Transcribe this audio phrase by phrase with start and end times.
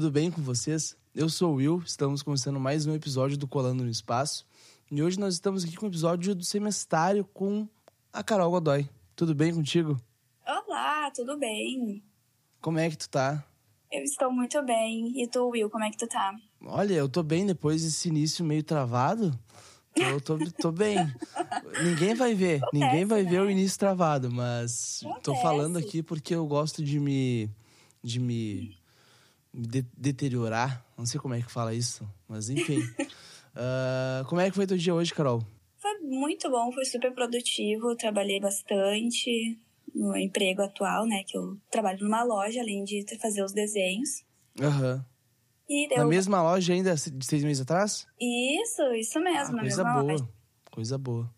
[0.00, 0.96] Tudo bem com vocês?
[1.14, 4.46] Eu sou o Will, estamos começando mais um episódio do Colando no Espaço.
[4.90, 7.68] E hoje nós estamos aqui com o episódio do semestário com
[8.10, 8.88] a Carol Godoy.
[9.14, 10.00] Tudo bem contigo?
[10.46, 12.02] Olá, tudo bem?
[12.62, 13.44] Como é que tu tá?
[13.92, 15.20] Eu estou muito bem.
[15.22, 16.34] E tu, Will, como é que tu tá?
[16.62, 19.38] Olha, eu tô bem depois desse início meio travado.
[19.94, 20.96] Eu tô, tô bem.
[21.84, 25.42] Ninguém vai ver, ninguém vai ver o início travado, mas tô Acontece.
[25.42, 27.50] falando aqui porque eu gosto de me
[28.02, 28.79] de me
[29.52, 30.84] de- deteriorar.
[30.96, 32.80] Não sei como é que fala isso, mas enfim.
[33.52, 35.42] Ah, como é que foi teu dia hoje, Carol?
[35.76, 37.96] Foi muito bom, foi super produtivo.
[37.96, 39.58] Trabalhei bastante
[39.92, 41.24] no emprego atual, né?
[41.26, 44.22] Que eu trabalho numa loja, além de fazer os desenhos.
[44.60, 45.04] Aham.
[45.90, 46.06] Na deu.
[46.06, 48.06] mesma loja ainda de seis meses atrás?
[48.20, 50.02] Isso, isso mesmo, Ah, na coisa boa.
[50.02, 50.28] loja.
[50.70, 51.34] Coisa boa.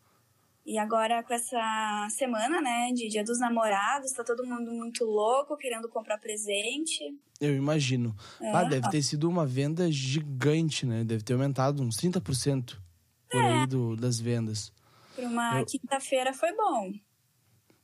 [0.65, 5.57] E agora, com essa semana, né, de Dia dos Namorados, tá todo mundo muito louco,
[5.57, 7.19] querendo comprar presente.
[7.41, 8.15] Eu imagino.
[8.41, 8.69] Ah, É.
[8.69, 11.03] deve ter sido uma venda gigante, né?
[11.03, 12.81] Deve ter aumentado uns 30%
[13.29, 13.61] por É.
[13.63, 14.73] aí do, das vendas.
[15.17, 16.93] Pra uma Eu- quinta-feira foi bom.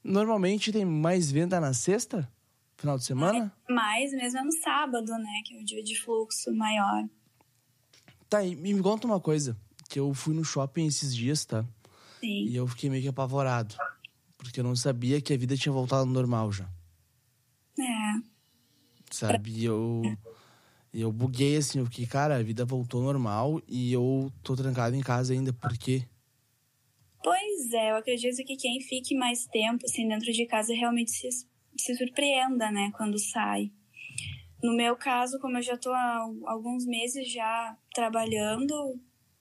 [0.05, 2.31] Normalmente tem mais venda na sexta?
[2.77, 3.53] Final de semana?
[3.69, 7.05] Mas mesmo é no sábado, né, que é o dia de fluxo maior.
[8.29, 9.57] Tá, e me conta uma coisa.
[9.91, 11.65] Que eu fui no shopping esses dias, tá?
[12.21, 12.47] Sim.
[12.47, 13.75] E eu fiquei meio que apavorado.
[14.37, 16.69] Porque eu não sabia que a vida tinha voltado ao normal já.
[17.79, 18.23] É.
[19.11, 19.65] Sabe?
[19.65, 20.03] Eu.
[20.93, 24.97] Eu buguei assim, eu fiquei, cara, a vida voltou ao normal e eu tô trancado
[24.97, 25.53] em casa ainda.
[25.53, 26.03] Por quê?
[27.23, 31.29] Pois é, eu acredito que quem fique mais tempo assim dentro de casa realmente se,
[31.77, 33.71] se surpreenda, né, quando sai.
[34.63, 38.99] No meu caso, como eu já tô há alguns meses já trabalhando,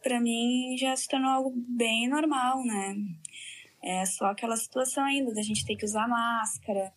[0.07, 2.95] pra mim já se tornou algo bem normal, né?
[3.83, 6.93] É só aquela situação ainda da gente ter que usar máscara,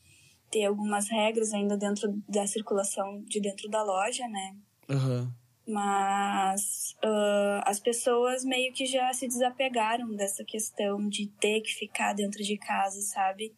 [0.48, 4.54] ter algumas regras ainda dentro da circulação de dentro da loja, né?
[4.88, 5.34] Aham.
[5.66, 12.12] Mas ah, as pessoas meio que já se desapegaram dessa questão de ter que ficar
[12.12, 13.52] dentro de casa, sabe?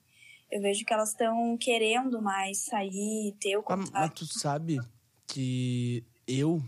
[0.50, 4.14] Eu vejo que elas estão querendo mais sair, ter o Ah, mas contato.
[4.26, 4.78] tu sabe
[5.26, 6.62] que eu,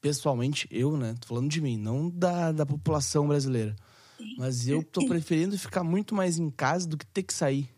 [0.00, 1.14] pessoalmente, eu, né?
[1.20, 3.76] Tô falando de mim, não da, da população brasileira.
[4.36, 7.70] Mas eu tô preferindo ficar muito mais em casa do que ter que sair.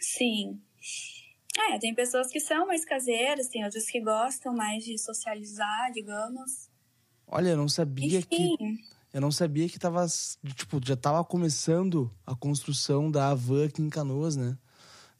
[0.00, 0.60] Sim.
[1.58, 6.68] É, tem pessoas que são mais caseiras, tem outras que gostam mais de socializar, digamos.
[7.26, 8.36] Olha, eu não sabia que.
[8.36, 8.78] Enfim,
[9.12, 10.06] Eu não sabia que tava.
[10.54, 14.56] Tipo, já tava começando a construção da Havan aqui em Canoas, né?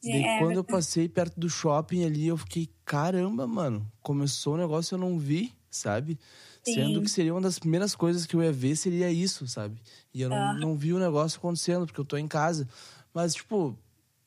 [0.03, 4.57] Daí É, quando eu passei perto do shopping ali, eu fiquei, caramba, mano, começou o
[4.57, 6.19] negócio eu não vi, sabe?
[6.63, 6.73] Sim.
[6.75, 9.79] Sendo que seria uma das primeiras coisas que eu ia ver seria isso, sabe?
[10.13, 10.53] E eu não, Ah.
[10.53, 12.67] não vi o negócio acontecendo, porque eu tô em casa.
[13.13, 13.77] Mas, tipo,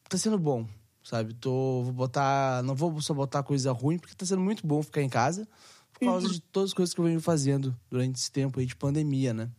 [0.08, 0.66] tá sendo bom,
[1.04, 1.34] sabe?
[1.34, 2.62] Tô, vou botar.
[2.64, 5.46] Não vou só botar coisa ruim, porque tá sendo muito bom ficar em casa.
[5.92, 6.32] Por causa Uhum.
[6.32, 9.50] de todas as coisas que eu venho fazendo durante esse tempo aí de pandemia, né?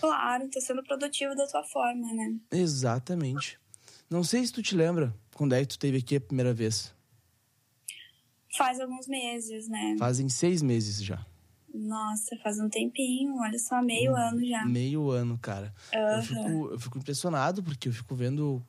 [0.00, 2.34] claro, tá sendo produtivo da tua forma, né?
[2.52, 3.58] Exatamente.
[4.10, 6.92] Não sei se tu te lembra quando é que tu teve aqui a primeira vez.
[8.56, 9.94] Faz alguns meses, né?
[9.98, 11.24] Fazem seis meses já.
[11.72, 14.64] Nossa, faz um tempinho, olha só, meio ano já.
[14.64, 15.72] Meio ano, cara.
[15.92, 18.60] Eu, fico, eu fico impressionado porque eu fico vendo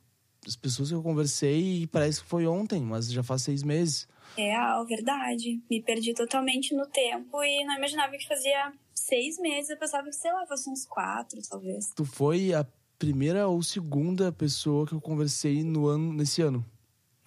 [0.46, 4.08] as pessoas que eu conversei e parece que foi ontem, mas já faz seis meses.
[4.36, 5.60] Real, verdade.
[5.68, 9.70] Me perdi totalmente no tempo e não imaginava que fazia seis meses.
[9.70, 11.90] Eu pensava que, sei lá, fosse uns quatro, talvez.
[11.96, 12.64] Tu foi a
[13.02, 16.64] primeira ou segunda pessoa que eu conversei no ano, nesse ano.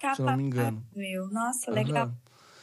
[0.00, 0.82] Se eu não me engano.
[0.94, 2.04] Meu, nossa, legal.
[2.04, 2.16] Aham.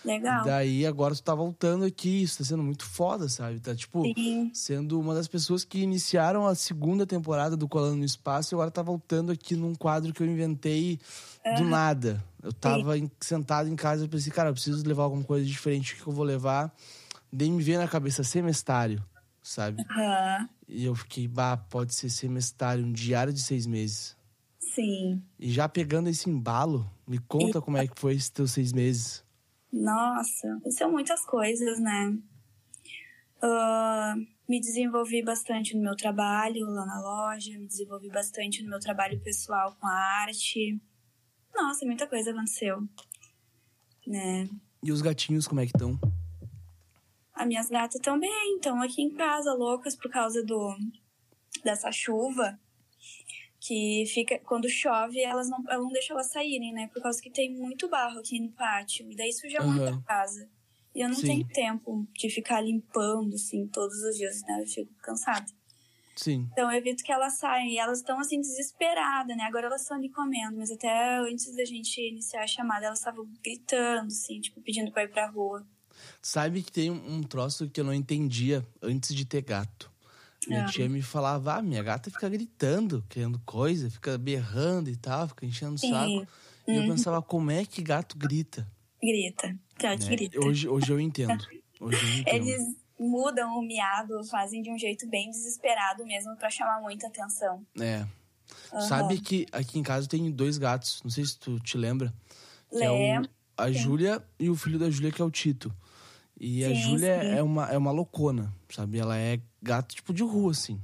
[0.03, 0.43] Legal.
[0.43, 3.59] Daí agora tu tá voltando aqui, isso tá sendo muito foda, sabe?
[3.59, 4.03] Tá tipo.
[4.03, 8.55] Sim, sendo uma das pessoas que iniciaram a segunda temporada do Colando no Espaço e
[8.55, 10.99] agora tá voltando aqui num quadro que eu inventei
[11.55, 12.21] do nada.
[12.41, 16.03] Eu tava sentado em casa e pensei, cara, eu preciso levar alguma coisa diferente, o
[16.03, 16.75] que eu vou levar?
[17.31, 19.01] Daí me veio na cabeça semestário,
[19.41, 19.85] sabe?
[19.89, 24.17] aham, E eu fiquei, bah, pode ser semestário, um diário de seis meses.
[24.59, 25.21] sim.
[25.37, 29.23] E já pegando esse embalo, me conta como é que foi esses teus seis meses.
[29.71, 32.17] Nossa, são muitas coisas, né?
[33.39, 34.15] Ah,
[34.49, 39.19] me desenvolvi bastante no meu trabalho lá na loja, me desenvolvi bastante no meu trabalho
[39.19, 39.93] pessoal com a
[40.23, 40.81] arte.
[41.53, 42.87] nossa, muita coisa aconteceu.
[44.07, 44.49] Né?
[44.81, 45.99] E os gatinhos, como é que estão?
[47.33, 50.75] As minhas gatas também estão aqui em casa, loucas por causa do
[51.63, 52.59] dessa chuva.
[53.59, 54.37] Que fica.
[54.39, 56.89] Quando chove, elas não, eu não deixo elas saírem, né?
[56.93, 59.09] Por causa que tem muito barro aqui no pátio.
[59.11, 59.71] E daí suja Aham.
[59.71, 60.49] muito a casa.
[60.93, 61.25] E eu não Sim.
[61.27, 64.61] tenho tempo de ficar limpando, assim, todos os dias, né?
[64.61, 65.45] Eu fico cansada.
[66.15, 66.47] Sim.
[66.51, 67.67] Então eu evito que elas saiam.
[67.67, 69.43] E elas estão assim desesperadas, né?
[69.45, 73.25] Agora elas estão ali comendo, mas até antes da gente iniciar a chamada, elas estavam
[73.41, 75.65] gritando, assim, tipo, pedindo pra ir pra rua.
[76.25, 79.91] Sabe que tem um troço que eu não entendia antes de ter gato.
[80.47, 80.65] Minha Ah.
[80.65, 85.45] tia me falava, ah, minha gata fica gritando, querendo coisa, fica berrando e tal, fica
[85.45, 86.25] enchendo o saco.
[86.65, 86.87] E eu Uhum.
[86.87, 88.65] pensava, como é que gato grita?
[89.01, 89.53] Grita.
[89.77, 90.15] Claro que né?
[90.15, 90.39] grita.
[90.39, 91.45] Hoje, hoje eu entendo.
[91.79, 92.47] Hoje eu entendo.
[92.47, 97.65] Eles mudam o miado, fazem de um jeito bem desesperado mesmo pra chamar muita atenção.
[97.77, 98.05] É.
[98.71, 98.81] Aham.
[98.87, 102.13] Sabe que aqui em casa tem dois gatos, não sei se tu te lembra.
[102.69, 103.29] Que é Lembro.
[103.29, 103.71] o, a.
[103.71, 105.73] Júlia e o filho da Júlia, que é o Tito.
[106.45, 107.37] E a Sim, Júlia sim.
[107.37, 108.99] é uma, é uma loucona, sabe?
[108.99, 110.77] Ela é gato tipo de rua, assim.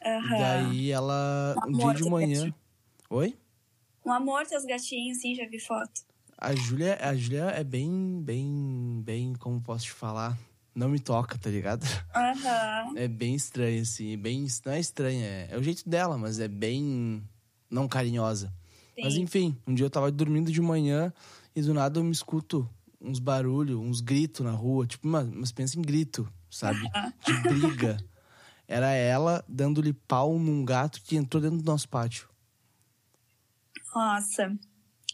[0.00, 0.38] E Aham.
[0.38, 2.36] daí ela, um dia de manhã.
[2.36, 2.54] gatinho.
[3.10, 3.36] Oi?
[4.06, 6.02] Um amor, teus gatinhos, sim, já vi foto.
[6.38, 10.38] A Júlia, a Júlia é bem, bem, bem, como posso te falar?
[10.72, 11.84] Não me toca, tá ligado?
[12.14, 12.96] Aham.
[12.96, 14.16] É bem estranha, assim.
[14.16, 17.20] Bem, não é estranha, é, é o jeito dela, mas é bem
[17.68, 18.54] não carinhosa.
[19.02, 19.22] Mas Sim.
[19.22, 21.12] enfim, um dia eu tava dormindo de manhã
[21.56, 22.70] e do nada eu me escuto
[23.02, 24.86] uns barulhos, uns gritos na rua.
[24.86, 26.78] Tipo, mas, mas pensa em grito, sabe?
[27.26, 27.96] De briga.
[28.68, 32.28] Era ela dando-lhe pau num gato que entrou dentro do nosso pátio.
[33.94, 34.56] Nossa.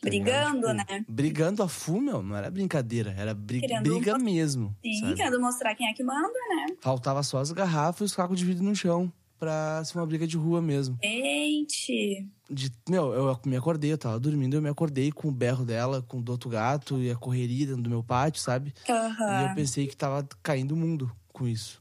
[0.00, 1.04] Brigando, Tipo, né?
[1.08, 2.22] Brigando a full, meu.
[2.22, 4.76] Não era brincadeira, era bri Querendo briga uma- mesmo.
[4.80, 5.14] Sim, sabe?
[5.16, 6.76] querendo mostrar quem é que manda, né?
[6.80, 9.12] Faltava só as garrafas e os cacos de vidro no chão.
[9.38, 10.98] Pra ser uma briga de rua mesmo.
[11.02, 12.26] Gente.
[12.50, 16.02] De, meu, eu me acordei, eu tava dormindo, eu me acordei com o berro dela,
[16.02, 18.74] com o do outro gato e a correria dentro do meu pátio, sabe?
[18.88, 21.80] E eu pensei que tava caindo o mundo com isso.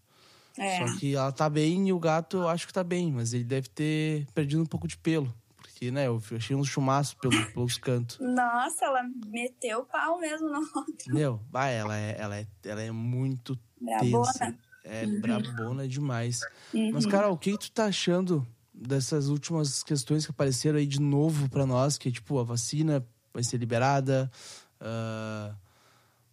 [0.58, 0.78] É.
[0.78, 3.44] Só que ela tá bem e o gato eu acho que tá bem, mas ele
[3.44, 5.34] deve ter perdido um pouco de pelo.
[5.56, 8.18] Porque, né, eu achei uns chumaços pelo, pelos cantos.
[8.20, 11.14] Nossa, ela meteu o pau mesmo no outro.
[11.14, 14.58] Meu, vai, ela é, ela é, ela é muito tensa.
[14.90, 16.48] É brabona demais.
[16.74, 16.92] Uhum.
[16.94, 21.02] Mas, Carol, o que que tu tá achando dessas últimas questões que apareceram aí de
[21.02, 21.98] novo pra nós?
[21.98, 24.32] Que, tipo, a vacina vai ser liberada,
[24.80, 25.56] ah,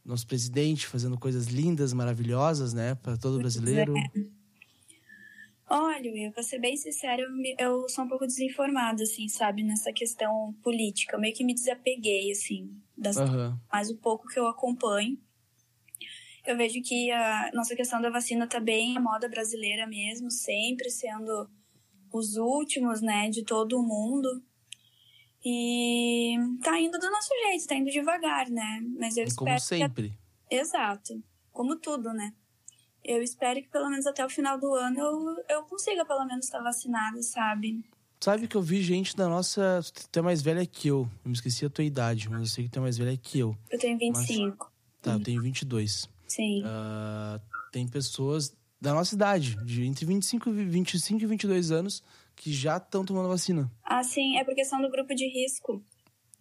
[0.05, 3.95] nosso presidente fazendo coisas lindas, maravilhosas, né, pra todo brasileiro.
[5.69, 7.29] Olha, Will, pra ser bem sincera, eu,
[7.59, 11.17] eu sou um pouco desinformada, assim, sabe, nessa questão política.
[11.17, 13.59] Eu meio que me desapeguei, assim, das, Aham.
[13.73, 15.19] mais o pouco que eu acompanho.
[16.47, 20.91] Eu vejo que a nossa questão da vacina tá bem a moda brasileira mesmo, sempre
[20.91, 21.49] sendo
[22.13, 24.43] os últimos, né, de todo o mundo.
[25.45, 28.83] E tá indo do nosso jeito, tá indo devagar, né?
[28.99, 30.19] Mas eu Como espero que sempre.
[30.51, 31.23] Exato.
[31.53, 32.33] Como tudo, né?
[33.05, 36.47] Eu espero que pelo menos até o final do ano eu, eu consiga pelo menos
[36.47, 37.85] estar vacinada, sabe?
[38.19, 39.81] Sabe que eu vi gente da nossa.
[40.11, 41.07] Tu é mais velha que eu.
[41.23, 43.39] Eu me esqueci a tua idade, mas eu sei que tu é mais velha que
[43.39, 43.55] eu.
[43.71, 44.73] Eu tenho 25.
[45.03, 46.09] Tá, eu tenho 22.
[46.27, 46.63] Sim.
[46.65, 47.41] Ah,
[47.73, 52.03] tem pessoas da nossa idade, de entre 25, e 25 e 22 anos,
[52.37, 53.71] que já estão tomando vacina.
[53.83, 55.83] Ah, sim, é por questão do grupo de risco.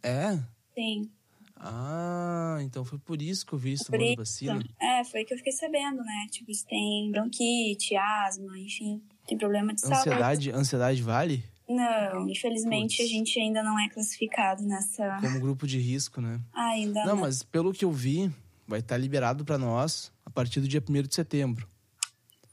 [0.02, 0.38] É?
[0.74, 1.10] Sim.
[1.56, 4.18] Ah, então foi por isso que eu vi isso tomando isso.
[4.18, 4.62] vacina.
[4.82, 6.28] É, foi que eu fiquei sabendo, né?
[6.30, 9.98] Tipo, se tem bronquite, asma, enfim, tem problema de saúde.
[10.00, 11.44] Ansiedade, ansiedade vale?
[11.70, 13.06] Não, infelizmente Puts.
[13.06, 15.18] a gente ainda não é classificado nessa.
[15.22, 16.42] Como grupo de risco, né?
[16.54, 18.30] Ainda Não, mas pelo que eu vi,
[18.68, 21.68] vai estar liberado pra nós a partir do dia 1 de setembro,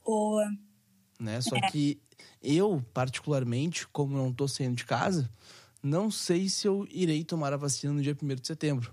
[0.05, 0.45] Boa.
[1.19, 1.41] né?
[1.41, 1.71] Só É.
[1.71, 2.01] que
[2.43, 5.31] eu, particularmente, como não tô saindo de casa,
[5.83, 8.93] não sei se eu irei tomar a vacina no dia 1 de setembro.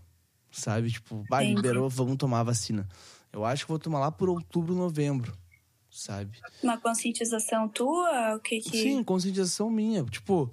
[0.52, 0.90] Sabe?
[0.92, 1.58] Tipo, vai, Entendi.
[1.62, 2.88] liberou, vamos tomar a vacina.
[3.32, 5.38] Eu acho que vou tomar lá por outubro, novembro,
[5.92, 6.40] sabe?
[6.64, 8.36] Uma conscientização tua?
[8.36, 8.70] O que que.
[8.82, 10.04] Sim, conscientização minha.
[10.06, 10.50] Tipo,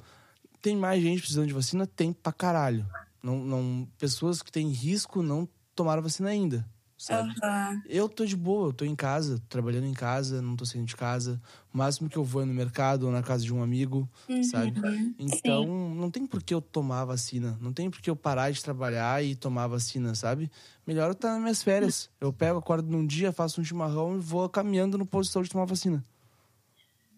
[0.60, 1.86] tem mais gente precisando de vacina?
[1.86, 2.84] Tem pra caralho.
[3.22, 6.66] Não, não, pessoas que têm risco não tomaram vacina ainda,
[6.96, 7.32] sabe?
[7.42, 7.82] Aham.
[7.86, 10.96] Eu tô de boa, eu tô em casa, trabalhando em casa, não tô saindo de
[10.96, 11.40] casa.
[11.72, 14.08] O máximo que eu vou é no mercado ou na casa de um amigo,
[14.42, 14.72] sabe?
[14.80, 15.14] Uhum.
[15.18, 17.58] Então, não tem por que eu tomar a vacina.
[17.60, 20.50] Não tem por que eu parar de trabalhar e tomar a vacina, sabe?
[20.86, 22.08] Melhor eu estar nas minhas férias.
[22.18, 25.50] Eu pego, acordo num dia, faço um chimarrão e vou caminhando no posto de saúde
[25.50, 26.02] tomar vacina.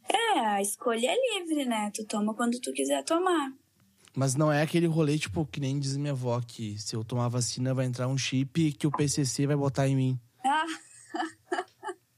[0.08, 1.90] É, a escolha é livre, né?
[1.94, 3.52] Tu toma quando tu quiser tomar.
[4.16, 7.26] Mas não é aquele rolê, tipo, que nem diz minha avó, que se eu tomar
[7.26, 10.20] a vacina vai entrar um chip que o PCC vai botar em mim.
[10.44, 10.64] Ah,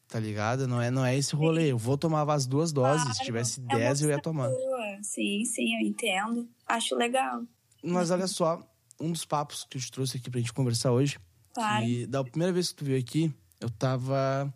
[0.09, 0.67] Tá ligado?
[0.67, 1.71] Não é, não é esse rolê.
[1.71, 3.03] Eu vou tomar as duas doses.
[3.03, 4.49] Se Claro, tivesse é uma 10, eu ia tomar.
[4.49, 4.99] tua.
[5.03, 6.49] Sim, sim, eu entendo.
[6.67, 7.43] Acho legal.
[7.85, 8.67] Mas olha só,
[8.99, 11.19] um dos papos que eu te trouxe aqui pra gente conversar hoje.
[11.53, 11.85] Claro.
[11.85, 14.51] Que da primeira vez que tu veio aqui, eu tava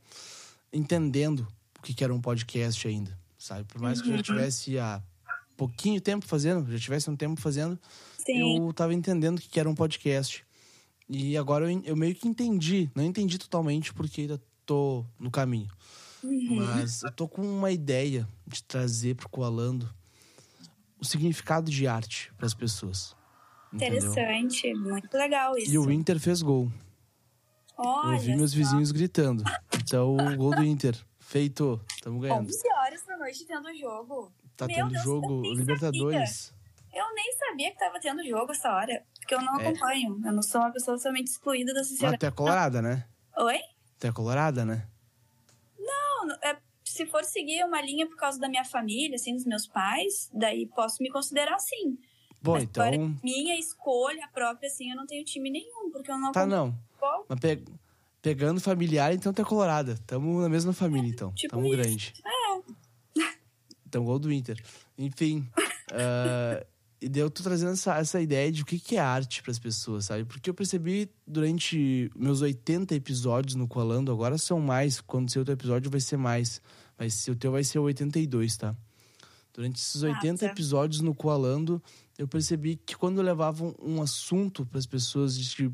[0.73, 1.47] entendendo
[1.79, 3.65] o que, que era um podcast ainda, sabe?
[3.65, 5.03] Por mais que eu já tivesse há
[5.67, 7.79] pouquinho tempo fazendo, já tivesse um tempo fazendo,
[8.19, 8.59] Sim.
[8.59, 10.45] eu tava entendendo que, era um podcast.
[11.09, 12.91] E agora eu, eu meio que entendi.
[12.95, 15.69] Não entendi totalmente porque ainda tô no caminho.
[16.23, 16.57] Uhum.
[16.57, 19.93] Mas eu tô com uma ideia de trazer pro Coalando
[20.99, 23.15] o significado de arte para as pessoas.
[23.73, 23.99] Entendeu?
[23.99, 25.73] Interessante, muito legal isso.
[25.73, 26.71] E o Inter fez gol.
[27.77, 28.57] Olha eu vi meus só.
[28.57, 29.43] vizinhos gritando.
[29.75, 30.97] Então, o gol do Inter.
[31.19, 31.81] Feito.
[32.03, 32.47] Tamo ganhando.
[32.47, 34.31] 11 horas da noite tendo jogo.
[34.63, 36.55] Tá Meu tendo Deus, eu jogo nem Libertadores.
[36.95, 39.03] Eu nem sabia que tava tendo jogo essa hora.
[39.19, 39.69] Porque eu não É.
[39.69, 40.21] acompanho.
[40.25, 42.19] Eu não sou uma pessoa totalmente excluída da Mas sociedade.
[42.19, 43.07] tu é colorada, né?
[43.39, 43.59] Oi?
[43.99, 44.87] Tu é colorada, né?
[45.79, 49.67] Não, é, se for seguir uma linha por causa da minha família, assim, dos meus
[49.67, 51.99] pais, daí posso me considerar assim.
[52.41, 53.17] Bom, Mas então.
[53.23, 56.73] minha escolha própria, assim, eu não tenho time nenhum, porque eu não Tá, não.
[56.91, 57.25] futebol.
[57.29, 57.65] Mas pe-
[58.21, 59.97] pegando familiar, então tu é colorada.
[60.07, 61.33] Tamo na mesma família, então.
[61.35, 61.77] Tipo Tamo isso.
[61.77, 62.13] grande.
[63.93, 64.59] Então, gol do Inter.
[64.97, 65.47] Enfim.
[65.93, 66.65] ah,
[66.99, 69.59] e daí eu tô trazendo essa, essa ideia de o que, que é arte pras
[69.59, 70.25] pessoas, sabe?
[70.25, 74.99] Porque eu percebi durante meus 80 episódios no Colando, agora são mais.
[74.99, 76.63] Quando ser outro episódio vai ser mais.
[76.97, 78.75] Mas o teu vai ser o 82, tá?
[79.53, 80.47] Durante esses 80 Massa.
[80.47, 81.83] episódios no Coalando,
[82.17, 85.71] eu percebi que quando eu levava um assunto para as pessoas de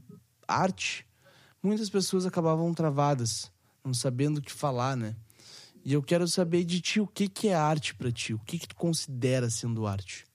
[0.49, 1.07] arte,
[1.63, 3.53] muitas pessoas acabavam travadas,
[3.85, 5.15] não sabendo o que falar, né?
[5.85, 8.59] E eu quero saber de ti o que, que é arte para ti, o que,
[8.59, 10.27] que tu considera sendo arte.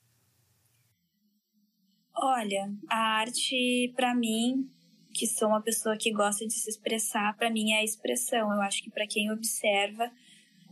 [2.16, 4.70] Olha, a arte, pra mim,
[5.14, 8.52] que sou uma pessoa que gosta de se expressar, pra mim é a expressão.
[8.52, 10.12] Eu acho que pra quem observa,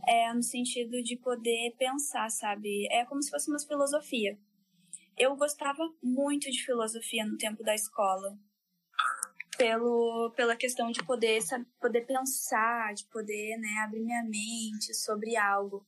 [0.06, 2.86] é no sentido de poder pensar, sabe?
[2.90, 4.38] É como se fosse uma filosofia.
[5.16, 8.36] Eu gostava muito de filosofia no tempo da escola.
[9.56, 15.36] Pelo, pela questão de poder, sabe, poder pensar, de poder né, abrir minha mente sobre
[15.36, 15.84] algo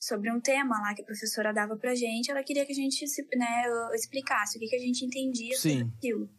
[0.00, 3.06] sobre um tema lá que a professora dava pra gente, ela queria que a gente
[3.06, 3.62] se, né,
[3.94, 5.78] explicasse o que, que a gente entendia Sim.
[5.78, 6.30] sobre aquilo.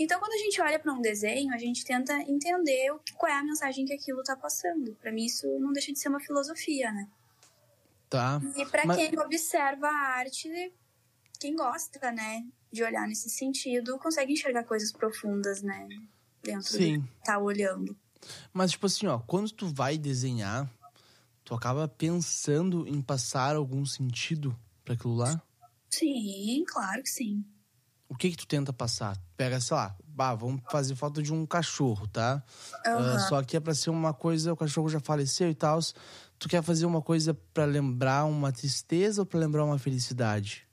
[0.00, 3.36] Então, quando a gente olha para um desenho, a gente tenta entender o qual é
[3.38, 4.96] a mensagem que aquilo tá passando.
[4.96, 7.08] Pra mim, isso não deixa de ser uma filosofia, né?
[8.10, 8.40] Tá?
[8.56, 10.48] E pra Mas- quem observa a arte,
[11.38, 15.88] quem gosta, né, de olhar nesse sentido, consegue enxergar coisas profundas, né,
[16.42, 16.98] dentro Sim.
[17.00, 17.96] do que tá olhando.
[18.52, 20.70] Mas, tipo assim, ó, quando tu vai desenhar,
[21.44, 25.42] tu acaba pensando em passar algum sentido para aquilo lá?
[25.90, 27.44] Sim, claro que sim.
[28.08, 29.16] O que que tu tenta passar?
[29.36, 32.42] Pega, sei lá, bah, vamos fazer foto de um cachorro, tá?
[32.84, 33.18] Ah, Aham.
[33.18, 35.80] só que é pra ser uma coisa, o cachorro já faleceu e tal.
[36.38, 40.66] Tu quer fazer uma coisa pra lembrar uma tristeza ou pra lembrar uma felicidade?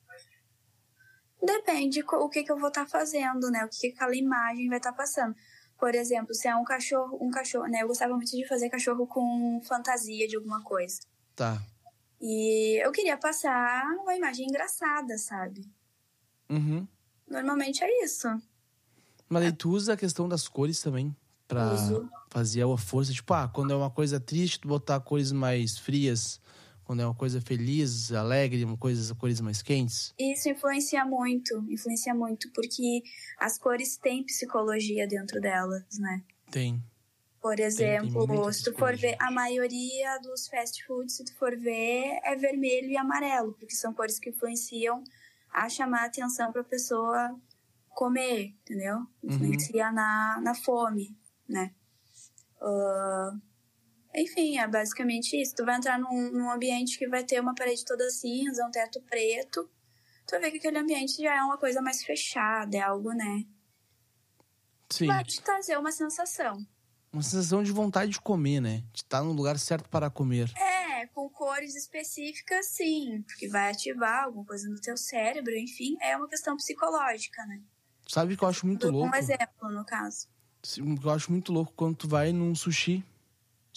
[1.42, 3.64] Depende o que, que eu vou estar fazendo, né?
[3.66, 5.36] O que, que aquela imagem vai estar passando.
[5.78, 7.84] Por exemplo, se é um cachorro, um cachorro, né?
[7.84, 11.00] Eu gostava muito de fazer cachorro com fantasia de alguma coisa.
[11.36, 11.62] Tá.
[12.20, 15.66] E eu queria passar uma imagem engraçada, sabe?
[16.50, 16.86] Uhum.
[17.26, 18.28] Normalmente é isso.
[19.30, 21.16] Mas aí tu usa a questão das cores também
[21.48, 22.10] pra Uso.
[22.30, 23.14] fazer a força.
[23.14, 26.42] Tipo, ah, quando é uma coisa triste, tu botar cores mais frias.
[26.90, 30.12] Quando é uma coisa feliz, alegre, uma coisa, cores mais quentes.
[30.18, 33.04] Isso influencia muito, influencia muito, porque
[33.38, 36.24] as cores têm psicologia dentro delas, né?
[36.50, 36.84] Tem.
[37.40, 41.36] Por tem exemplo, muita se tu for ver a maioria dos fast foods, se tu
[41.36, 45.04] for ver, é vermelho e amarelo, porque são cores que influenciam
[45.54, 47.40] a chamar a atenção para a pessoa
[47.90, 48.96] comer, entendeu?
[48.96, 49.36] Uhum.
[49.36, 51.16] Influencia na, na fome,
[51.48, 51.72] né?
[52.60, 53.38] Ah,
[54.14, 55.56] enfim, é basicamente isso.
[55.56, 59.02] Tu vai entrar num, num ambiente que vai ter uma parede toda cinza, um teto
[59.02, 59.70] preto.
[60.26, 63.46] Tu vai ver que aquele ambiente já é uma coisa mais fechada, é algo, né?
[64.90, 65.08] Sim.
[65.08, 66.66] Vai te trazer uma sensação.
[67.12, 68.84] Uma sensação de vontade de comer, né?
[68.92, 70.52] De estar no lugar certo para comer.
[70.56, 76.16] É, com cores específicas, sim, porque vai ativar alguma coisa no teu cérebro, enfim, é
[76.16, 77.62] uma questão psicológica, né?
[78.08, 79.16] Sabe o que eu acho muito louco?
[79.16, 80.28] Um exemplo, no caso.
[80.80, 83.04] O que eu acho muito louco quando tu vai num sushi,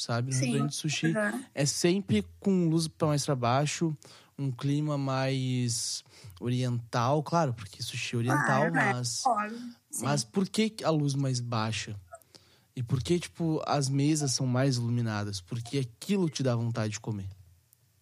[0.03, 0.29] sabe?
[0.31, 0.41] No Sim.
[0.47, 1.07] restaurante de sushi.
[1.09, 1.45] Uhum.
[1.55, 3.97] É sempre com luz pra mais pra baixo,
[4.39, 6.03] um clima mais
[6.41, 8.71] oriental, claro, porque sushi é oriental, Ah, é.
[8.71, 9.23] mas.
[9.91, 10.05] Sim.
[10.05, 11.95] Mas por que a luz mais baixa?
[12.75, 15.41] E por que, tipo, as mesas são mais iluminadas?
[15.43, 17.29] Porque aquilo te dá vontade de comer.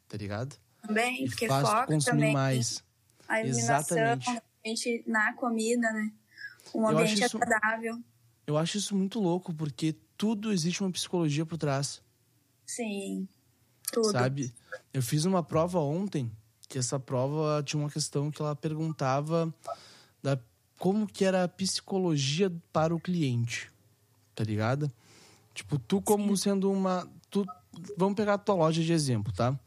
[0.09, 0.57] Tá ligado?
[0.81, 2.83] Também, E porque faz foca consumir também mais.
[3.29, 5.05] a iluminação, Exatamente.
[5.07, 6.13] na comida, né?
[6.75, 7.99] Um Eu ambiente isso- agradável.
[8.47, 12.03] Eu acho isso muito louco, porque tudo existe uma psicologia por trás.
[12.67, 13.27] Sim.
[13.91, 14.13] Tudo.
[14.13, 14.53] Sabe?
[14.93, 16.31] Eu fiz uma prova ontem,
[16.69, 19.51] que essa prova tinha uma questão que ela perguntava
[20.23, 20.39] da
[20.79, 23.73] como que era a psicologia para o cliente,
[24.35, 24.93] tá ligado?
[25.55, 26.51] Tipo, tu como Sim.
[26.51, 27.09] sendo uma...
[27.31, 27.47] Tu,
[27.97, 29.59] vamos pegar a tua loja de exemplo, tá?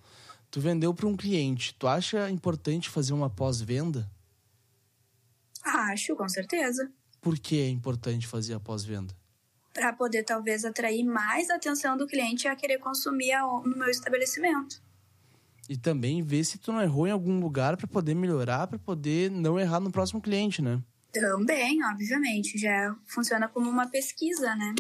[0.52, 1.74] Tu vendeu para um cliente.
[1.80, 4.08] Tu acha importante fazer uma pós-venda?
[5.64, 6.92] Acho, com certeza.
[7.20, 9.16] Por que é importante fazer a pós-venda?
[9.74, 14.82] Para poder talvez atrair mais atenção do cliente a querer consumir no meu estabelecimento.
[15.68, 19.32] E também ver se tu não errou em algum lugar para poder melhorar, para poder
[19.32, 20.82] não errar no próximo cliente, né?
[21.12, 24.76] Também, obviamente, já funciona como uma pesquisa, né?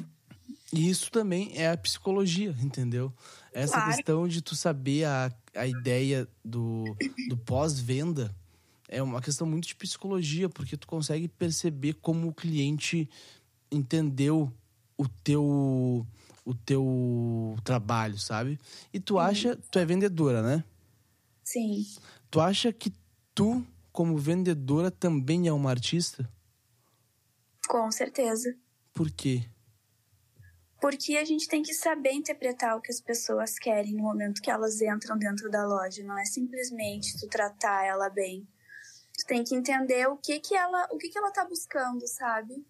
[0.74, 3.14] E isso também é a psicologia, entendeu?
[3.54, 3.92] Essa claro.
[3.92, 6.98] questão de tu saber a, a ideia do,
[7.30, 8.36] do pós-venda
[8.90, 13.08] é uma questão muito de psicologia, porque tu consegue perceber como o cliente
[13.72, 14.52] entendeu
[14.98, 16.06] o teu
[16.46, 18.60] o teu trabalho, sabe?
[18.94, 20.64] E tu acha, tu é vendedora, né?
[21.44, 21.86] Sim.
[22.30, 22.94] Tu acha que
[23.34, 26.30] tu, como vendedora, também é uma artista?
[27.68, 28.56] Com certeza.
[28.94, 29.46] Por quê?
[30.82, 34.52] Porque a gente tem que saber interpretar o que as pessoas querem no momento que
[34.52, 36.04] elas entram dentro da loja.
[36.04, 38.46] Não é simplesmente tu tratar ela bem.
[39.18, 42.66] Tu tem que entender o que que ela, o que que ela tá buscando, sabe?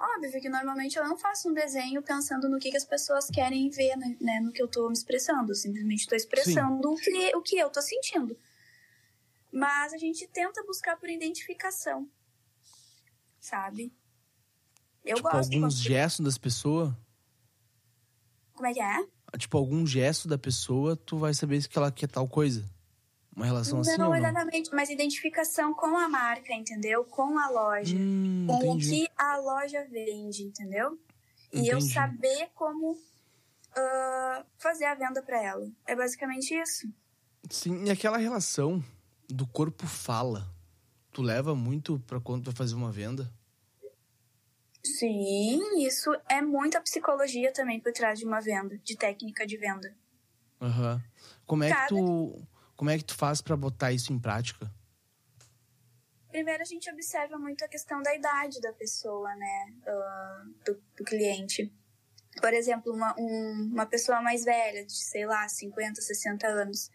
[0.00, 3.68] Óbvio que normalmente eu não faço um desenho pensando no que, que as pessoas querem
[3.68, 5.52] ver, né, né no que eu tô me expressando.
[5.52, 8.34] Eu simplesmente estou expressando o que, o que eu tô sentindo.
[9.52, 12.08] Mas a gente tenta buscar por identificação,
[13.38, 13.92] sabe?
[15.04, 15.52] Eu tipo, gosto.
[15.52, 15.88] Alguns de...
[15.88, 16.94] gestos das pessoas?
[18.54, 19.06] Como é que é?
[19.36, 22.64] Tipo, algum gesto da pessoa, tu vai saber se ela quer tal coisa.
[23.34, 27.04] Uma relação não, assim não, exatamente, mas identificação com a marca, entendeu?
[27.04, 27.96] Com a loja.
[27.96, 28.86] Hum, com entendi.
[28.86, 30.98] o que a loja vende, entendeu?
[31.52, 35.70] E eu saber como uh, fazer a venda para ela.
[35.86, 36.88] É basicamente isso.
[37.48, 38.82] Sim, e aquela relação
[39.28, 40.48] do corpo fala,
[41.12, 43.32] tu leva muito para quando tu vai fazer uma venda?
[44.82, 49.94] Sim, isso é muita psicologia também por trás de uma venda, de técnica de venda.
[50.60, 50.94] Aham.
[50.94, 51.00] Uhum.
[51.46, 51.82] Como é Cada...
[51.82, 52.46] que tu
[52.80, 54.72] como é que tu faz para botar isso em prática?
[56.30, 61.04] Primeiro a gente observa muito a questão da idade da pessoa, né, uh, do, do,
[61.04, 61.70] cliente.
[62.40, 66.90] Por exemplo, uma, um, uma pessoa mais velha, de sei lá, 50, 60 anos,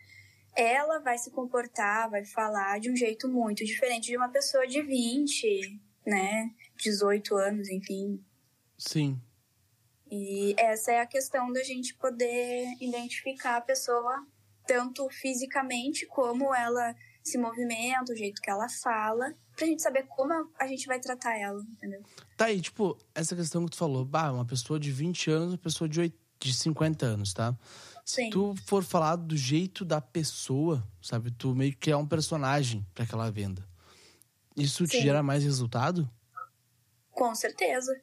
[0.55, 4.81] ela vai se comportar, vai falar de um jeito muito diferente de uma pessoa de
[4.81, 8.25] 20, né, 18 anos, enfim.
[8.75, 9.21] Sim.
[10.09, 14.25] E essa é a questão da gente poder identificar a pessoa
[14.67, 20.31] tanto fisicamente como ela se movimenta, o jeito que ela fala, pra gente saber como
[20.59, 22.03] a gente vai tratar ela, entendeu?
[22.37, 25.57] Tá aí, tipo, essa questão que tu falou, bah, uma pessoa de 20 anos, uma
[25.57, 27.57] pessoa de, 8, de 50 anos, tá?
[28.05, 28.25] Sim.
[28.25, 32.85] Se tu for falar do jeito da pessoa, sabe, tu meio que criar um personagem
[32.93, 33.67] para aquela venda.
[34.55, 35.03] Isso te Sim.
[35.03, 36.09] gera mais resultado?
[37.11, 37.99] Com certeza.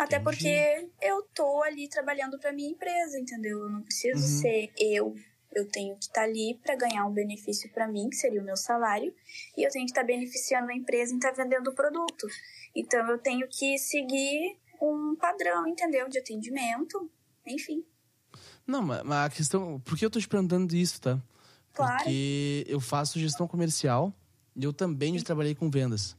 [0.00, 0.24] Até Entendi.
[0.24, 3.58] porque eu tô ali trabalhando para minha empresa, entendeu?
[3.58, 4.40] Eu não preciso uhum.
[4.40, 5.14] ser eu.
[5.52, 8.44] Eu tenho que estar tá ali para ganhar um benefício para mim, que seria o
[8.44, 9.14] meu salário,
[9.58, 12.26] e eu tenho que estar tá beneficiando a empresa em estar tá vendendo o produto.
[12.74, 16.08] Então eu tenho que seguir um padrão, entendeu?
[16.08, 17.10] De atendimento,
[17.46, 17.84] enfim.
[18.66, 19.80] Não, mas a questão.
[19.80, 21.22] Por que eu tô te perguntando isso, tá?
[21.74, 21.98] Claro.
[21.98, 24.14] Porque eu faço gestão comercial
[24.56, 26.16] e eu também já trabalhei com vendas.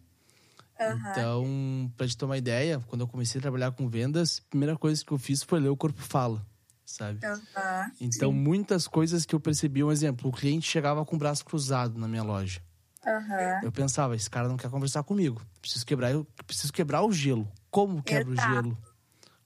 [0.82, 1.12] Uhum.
[1.12, 4.78] Então, pra te ter uma ideia, quando eu comecei a trabalhar com vendas, a primeira
[4.78, 6.46] coisa que eu fiz foi ler o Corpo Fala,
[6.86, 7.20] sabe?
[7.26, 7.92] Uhum.
[8.00, 8.38] Então, Sim.
[8.38, 12.08] muitas coisas que eu percebi, um exemplo, o cliente chegava com o braço cruzado na
[12.08, 12.62] minha loja.
[13.06, 13.64] Uhum.
[13.64, 15.42] Eu pensava, esse cara não quer conversar comigo.
[15.60, 17.48] Preciso quebrar, eu preciso quebrar o gelo.
[17.70, 18.50] Como quebra Exato.
[18.50, 18.78] o gelo?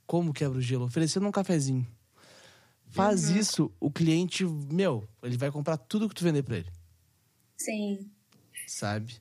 [0.05, 0.85] Como quebra o gelo?
[0.85, 1.85] Oferecendo um cafezinho.
[2.87, 3.37] Faz uhum.
[3.37, 6.71] isso, o cliente, meu, ele vai comprar tudo que tu vender pra ele.
[7.57, 8.09] Sim.
[8.67, 9.17] Sabe?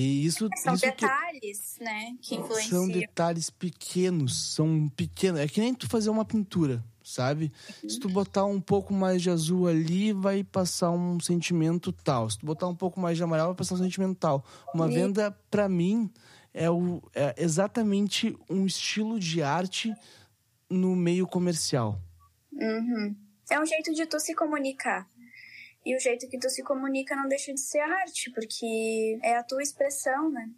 [0.00, 0.48] E isso.
[0.56, 1.84] São isso detalhes, que...
[1.84, 2.16] né?
[2.20, 2.68] Que influenciam.
[2.68, 4.54] São detalhes pequenos.
[4.54, 5.40] São pequenos.
[5.40, 7.52] É que nem tu fazer uma pintura, sabe?
[7.82, 7.88] Uhum.
[7.88, 12.28] Se tu botar um pouco mais de azul ali, vai passar um sentimento tal.
[12.28, 14.44] Se tu botar um pouco mais de amarelo, vai passar um sentimento tal.
[14.74, 14.94] Uma e...
[14.94, 16.10] venda, para mim,
[16.52, 19.94] é, o, é exatamente um estilo de arte
[20.70, 22.00] no meio comercial.
[22.52, 23.14] Uhum.
[23.50, 25.06] É um jeito de tu se comunicar.
[25.84, 29.42] E o jeito que tu se comunica não deixa de ser arte, porque é a
[29.42, 30.50] tua expressão, né?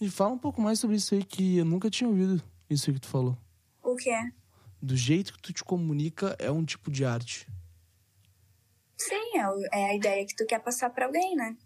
[0.00, 2.94] E fala um pouco mais sobre isso aí, que eu nunca tinha ouvido isso aí
[2.94, 3.38] que tu falou.
[3.82, 4.30] O que é?
[4.82, 7.46] Do jeito que tu te comunica é um tipo de arte.
[8.96, 11.56] Sim, é, é a ideia que tu quer passar para alguém, né?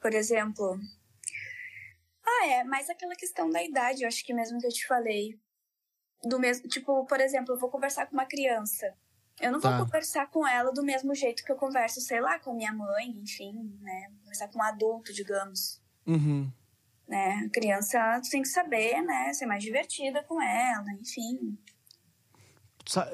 [0.00, 0.78] Por exemplo.
[2.26, 5.38] Ah, é, mas aquela questão da idade, eu acho que mesmo que eu te falei.
[6.22, 8.94] Do mesmo, tipo, por exemplo, eu vou conversar com uma criança.
[9.40, 9.76] Eu não tá.
[9.76, 13.10] vou conversar com ela do mesmo jeito que eu converso, sei lá, com minha mãe,
[13.22, 14.10] enfim, né?
[14.22, 15.80] Conversar com um adulto, digamos.
[16.06, 16.50] Uhum.
[17.08, 17.44] Né?
[17.44, 19.32] A criança, tu tem que saber, né?
[19.34, 21.58] Ser mais divertida com ela, enfim.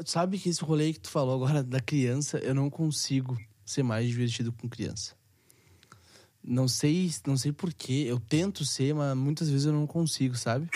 [0.04, 4.08] Sabe que esse rolê que tu falou agora da criança, eu não consigo ser mais
[4.08, 5.14] divertido com criança.
[6.42, 8.04] Não sei, não sei porquê.
[8.06, 10.68] Eu tento ser, mas muitas vezes eu não consigo, sabe?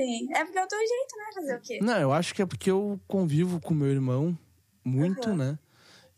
[0.00, 0.28] Sim.
[0.34, 1.24] É porque é o teu jeito, né?
[1.34, 1.78] Fazer o quê?
[1.82, 4.36] Não, eu acho que é porque eu convivo com meu irmão
[4.84, 5.36] muito, uhum.
[5.36, 5.58] né?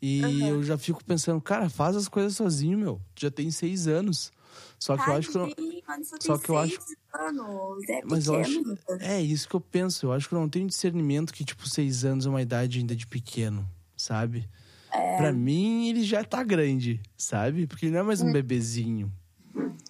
[0.01, 0.49] E uhum.
[0.49, 3.01] eu já fico pensando, cara, faz as coisas sozinho, meu.
[3.14, 4.33] Tu já tem seis anos.
[4.79, 6.79] Só que Tadinho, eu acho que eu Só que eu acho.
[7.12, 8.61] Anos, é Mas eu acho.
[9.01, 10.07] É isso que eu penso.
[10.07, 12.97] Eu acho que eu não tenho discernimento que, tipo, seis anos é uma idade ainda
[12.97, 14.49] de pequeno, sabe?
[14.92, 15.16] É...
[15.16, 17.66] Pra mim, ele já tá grande, sabe?
[17.66, 18.33] Porque ele não é mais um hum.
[18.33, 19.12] bebezinho.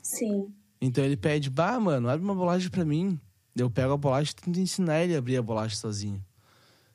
[0.02, 0.52] Sim.
[0.80, 3.18] Então ele pede, bah, mano, abre uma bolacha pra mim.
[3.54, 6.24] Eu pego a bolacha e tento ensinar ele a abrir a bolacha sozinho.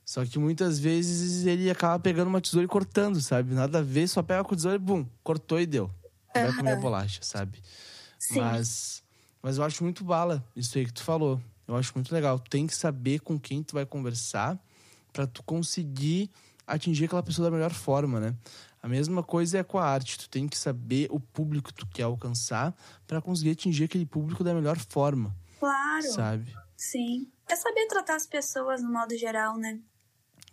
[0.04, 3.54] Só que muitas vezes ele acaba pegando uma tesoura e cortando, sabe?
[3.54, 5.92] Nada a ver, só pega com a tesoura e bum, cortou e deu.
[6.34, 7.62] Vai comer a bolacha, sabe?
[8.18, 8.40] Sim.
[8.40, 9.04] Mas,
[9.42, 11.42] mas eu acho muito bala isso aí que tu falou.
[11.68, 12.40] Eu acho muito legal.
[12.40, 14.58] Tu tem que saber com quem tu vai conversar
[15.12, 16.30] para tu conseguir
[16.66, 18.36] atingir aquela pessoa da melhor forma, né?
[18.82, 20.18] A mesma coisa é com a arte.
[20.20, 22.74] Tu tem que saber o público que tu quer alcançar
[23.06, 25.36] para conseguir atingir aquele público da melhor forma.
[25.60, 26.12] Claro.
[26.12, 26.56] Sabe?
[26.76, 27.30] Sim.
[27.50, 29.80] É saber tratar as pessoas no modo geral, né?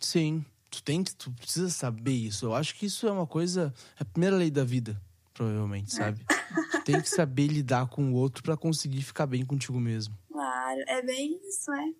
[0.00, 0.44] Sim.
[0.70, 2.46] Tu tem que, tu precisa saber isso.
[2.46, 5.00] Eu acho que isso é uma coisa, é a primeira lei da vida,
[5.32, 5.96] provavelmente, é.
[5.96, 6.24] sabe?
[6.72, 10.16] tu tem que saber lidar com o outro para conseguir ficar bem contigo mesmo.
[10.32, 11.92] Claro, é bem isso, é.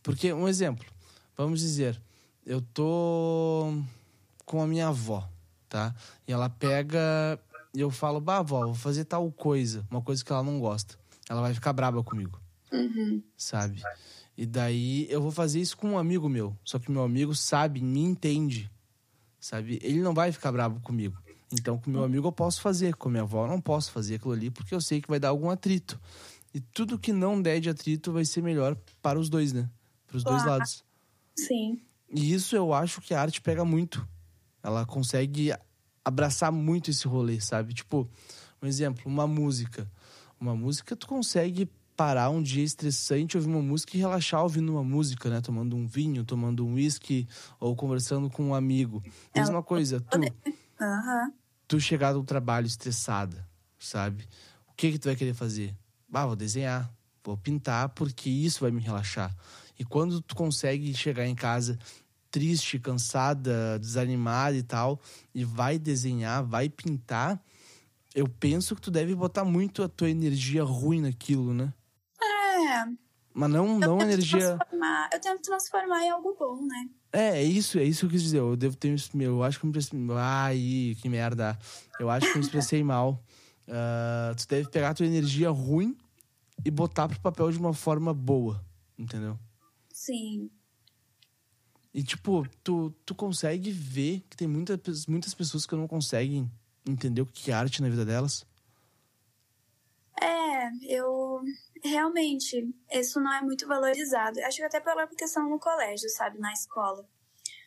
[0.00, 0.86] Porque um exemplo,
[1.36, 2.00] vamos dizer,
[2.46, 3.74] eu tô
[4.44, 5.28] com a minha avó,
[5.68, 5.94] tá?
[6.26, 7.38] E ela pega
[7.74, 10.97] e eu falo, bah, avó, vou fazer tal coisa, uma coisa que ela não gosta.
[11.28, 12.40] Ela vai ficar braba comigo.
[12.72, 13.22] Uhum.
[13.36, 13.82] Sabe?
[14.36, 16.56] E daí eu vou fazer isso com um amigo meu.
[16.64, 18.70] Só que meu amigo sabe, me entende.
[19.40, 19.78] Sabe?
[19.82, 21.18] Ele não vai ficar bravo comigo.
[21.52, 22.94] Então, com meu amigo eu posso fazer.
[22.94, 25.28] Com minha avó eu não posso fazer aquilo ali, porque eu sei que vai dar
[25.28, 25.98] algum atrito.
[26.52, 29.68] E tudo que não der de atrito vai ser melhor para os dois, né?
[30.06, 30.84] Para os dois lados.
[31.36, 31.80] Sim.
[32.10, 34.06] E isso eu acho que a arte pega muito.
[34.62, 35.52] Ela consegue
[36.04, 37.74] abraçar muito esse rolê, sabe?
[37.74, 38.08] Tipo,
[38.62, 39.90] um exemplo, uma música.
[40.40, 44.84] Uma música tu consegue parar um dia estressante, ouvir uma música e relaxar ouvindo uma
[44.84, 45.40] música, né?
[45.40, 47.26] Tomando um vinho, tomando um whisky
[47.58, 49.02] ou conversando com um amigo.
[49.34, 50.18] Mesma coisa, tu.
[50.18, 51.32] Uhum.
[51.66, 53.44] Tu chegar do trabalho estressada,
[53.78, 54.28] sabe?
[54.68, 55.74] O que que tu vai querer fazer?
[56.12, 56.88] Ah, vou desenhar,
[57.24, 59.34] vou pintar, porque isso vai me relaxar.
[59.76, 61.76] E quando tu consegue chegar em casa
[62.30, 65.00] triste, cansada, desanimada e tal,
[65.34, 67.42] e vai desenhar, vai pintar,
[68.14, 71.72] eu penso que tu deve botar muito a tua energia ruim naquilo, né?
[72.20, 73.08] É.
[73.34, 74.58] Mas não, não energia.
[75.12, 76.88] Eu tento transformar em algo bom, né?
[77.12, 78.38] É, é isso, é isso que eu quis dizer.
[78.38, 78.94] Eu devo ter.
[79.20, 80.06] Eu acho que eu me expressei.
[80.16, 81.58] Ai, que merda.
[81.98, 83.22] Eu acho que eu me expressei mal.
[83.68, 85.96] Uh, tu deve pegar a tua energia ruim
[86.64, 88.64] e botar pro papel de uma forma boa,
[88.98, 89.38] entendeu?
[89.92, 90.50] Sim.
[91.92, 96.50] E, tipo, tu, tu consegue ver que tem muitas muitas pessoas que não conseguem
[96.88, 98.46] entender o que é arte na vida delas?
[100.20, 101.42] É, eu
[101.82, 104.40] realmente, isso não é muito valorizado.
[104.40, 107.08] Acho que até pela questão no colégio, sabe, na escola.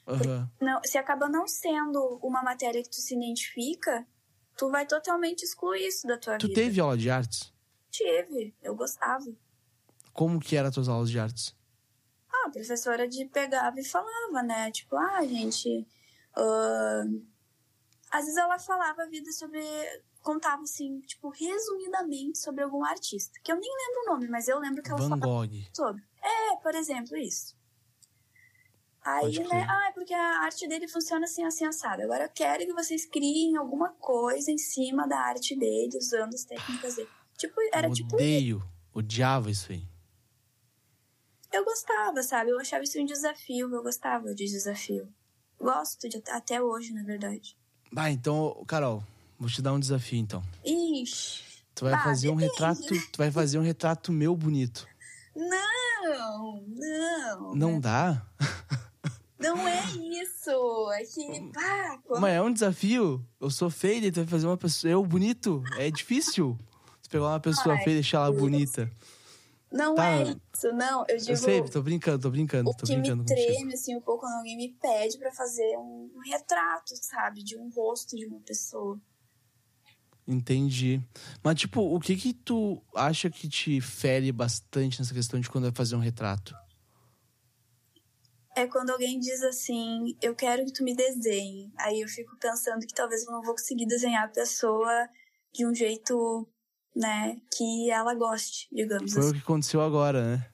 [0.08, 0.48] Uhum.
[0.60, 4.06] Não, se acaba não sendo uma matéria que tu se identifica,
[4.58, 6.60] tu vai totalmente excluir isso da tua tu vida.
[6.60, 7.54] Tu teve aula de artes?
[7.90, 9.26] Tive, eu gostava.
[10.12, 11.56] Como que eram as tuas aulas de artes?
[12.34, 14.72] Ah, a professora de pegava e falava, né?
[14.72, 15.88] Tipo, ah, gente.
[16.36, 17.31] Uh...
[18.12, 19.62] Às vezes ela falava a vida sobre
[20.22, 24.60] contava assim, tipo, resumidamente sobre algum artista, que eu nem lembro o nome, mas eu
[24.60, 25.64] lembro que ela Van falava Gogh.
[25.74, 26.04] sobre.
[26.22, 27.60] É, por exemplo, isso.
[29.04, 32.04] Aí, né, ah, é porque a arte dele funciona assim, assim, assado.
[32.04, 36.44] Agora eu quero que vocês criem alguma coisa em cima da arte dele, usando as
[36.44, 37.10] técnicas dele.
[37.36, 38.16] Tipo, era eu tipo.
[38.16, 38.62] Odeio,
[38.94, 39.88] odiava isso aí.
[41.52, 42.52] Eu gostava, sabe?
[42.52, 45.12] Eu achava isso um desafio, eu gostava de desafio.
[45.60, 47.58] Gosto de, até hoje, na verdade.
[47.92, 49.04] Bah, então, Carol,
[49.42, 50.44] Vou te dar um desafio, então.
[50.64, 51.42] Ixi.
[51.74, 52.52] Tu vai fazer um depende.
[52.52, 53.12] retrato.
[53.12, 54.88] Tu vai fazer um retrato meu bonito.
[55.36, 57.56] Não, não.
[57.56, 58.24] Não dá?
[59.40, 59.82] Não é
[60.22, 60.92] isso.
[60.92, 61.52] É que.
[61.52, 62.22] Pá, quando...
[62.22, 63.26] Mas é um desafio.
[63.40, 64.92] Eu sou feia e tu vai fazer uma pessoa.
[64.92, 65.64] Eu bonito.
[65.76, 66.56] É difícil.
[67.02, 68.42] Tu pegar uma pessoa Ai, feia e deixar ela Deus.
[69.72, 70.06] Não tá.
[70.06, 71.06] é isso, não.
[71.08, 71.32] Eu digo.
[71.32, 72.70] Eu sei, tô brincando, tô brincando.
[72.70, 75.78] O tô que brincando me treme, assim, um pouco quando alguém me pede pra fazer
[75.78, 77.42] um retrato, sabe?
[77.44, 79.00] De um rosto de uma pessoa.
[80.28, 81.02] Entendi.
[81.44, 85.66] Mas, tipo, o que que tu acha que te fere bastante nessa questão de quando
[85.66, 86.54] vai fazer um retrato?
[88.56, 91.72] É quando alguém diz assim, eu quero que tu me desenhe.
[91.78, 95.10] Aí eu fico pensando que talvez eu não vou conseguir desenhar a pessoa
[95.54, 96.48] de um jeito,
[96.96, 99.32] né, que ela goste, digamos Foi assim.
[99.32, 100.52] o que aconteceu agora, né?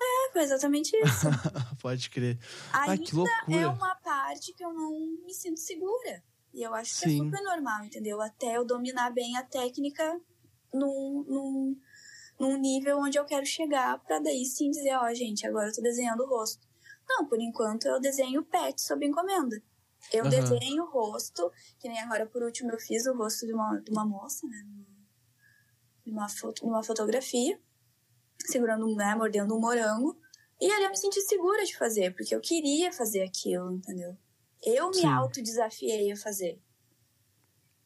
[0.00, 1.26] É, foi exatamente isso.
[1.80, 2.38] Pode crer.
[2.72, 3.60] Ainda ah, que loucura.
[3.60, 4.90] é uma parte que eu não
[5.24, 6.22] me sinto segura.
[6.52, 8.20] E eu acho que é super normal, entendeu?
[8.20, 10.18] Até eu dominar bem a técnica
[10.72, 11.76] num, num,
[12.38, 15.82] num nível onde eu quero chegar pra daí sim dizer, ó, gente, agora eu tô
[15.82, 16.66] desenhando o rosto.
[17.08, 19.62] Não, por enquanto eu desenho pet sob encomenda.
[20.12, 20.30] Eu Aham.
[20.30, 23.90] desenho o rosto, que nem agora por último eu fiz o rosto de uma, de
[23.90, 24.66] uma moça, né?
[26.06, 27.60] Numa, foto, numa fotografia,
[28.46, 30.16] segurando, né, mordendo um morango.
[30.60, 34.16] E ali eu me senti segura de fazer, porque eu queria fazer aquilo, entendeu?
[34.62, 35.06] Eu me Sim.
[35.06, 36.58] autodesafiei a fazer.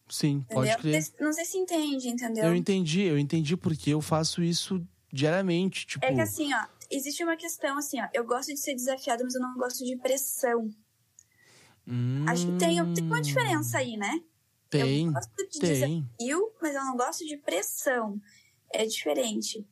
[0.09, 1.03] Sim, pode crer.
[1.21, 2.45] Não sei, se entende, entendeu?
[2.45, 6.05] Eu entendi, eu entendi porque eu faço isso diariamente, tipo...
[6.05, 9.35] É que assim, ó, existe uma questão assim, ó, eu gosto de ser desafiada, mas
[9.35, 10.69] eu não gosto de pressão.
[12.29, 14.23] Acho que tem, tem uma diferença aí, né?
[14.71, 18.21] Tem, eu gosto de tem, desafio, mas eu não gosto de pressão.
[18.73, 19.67] É diferente.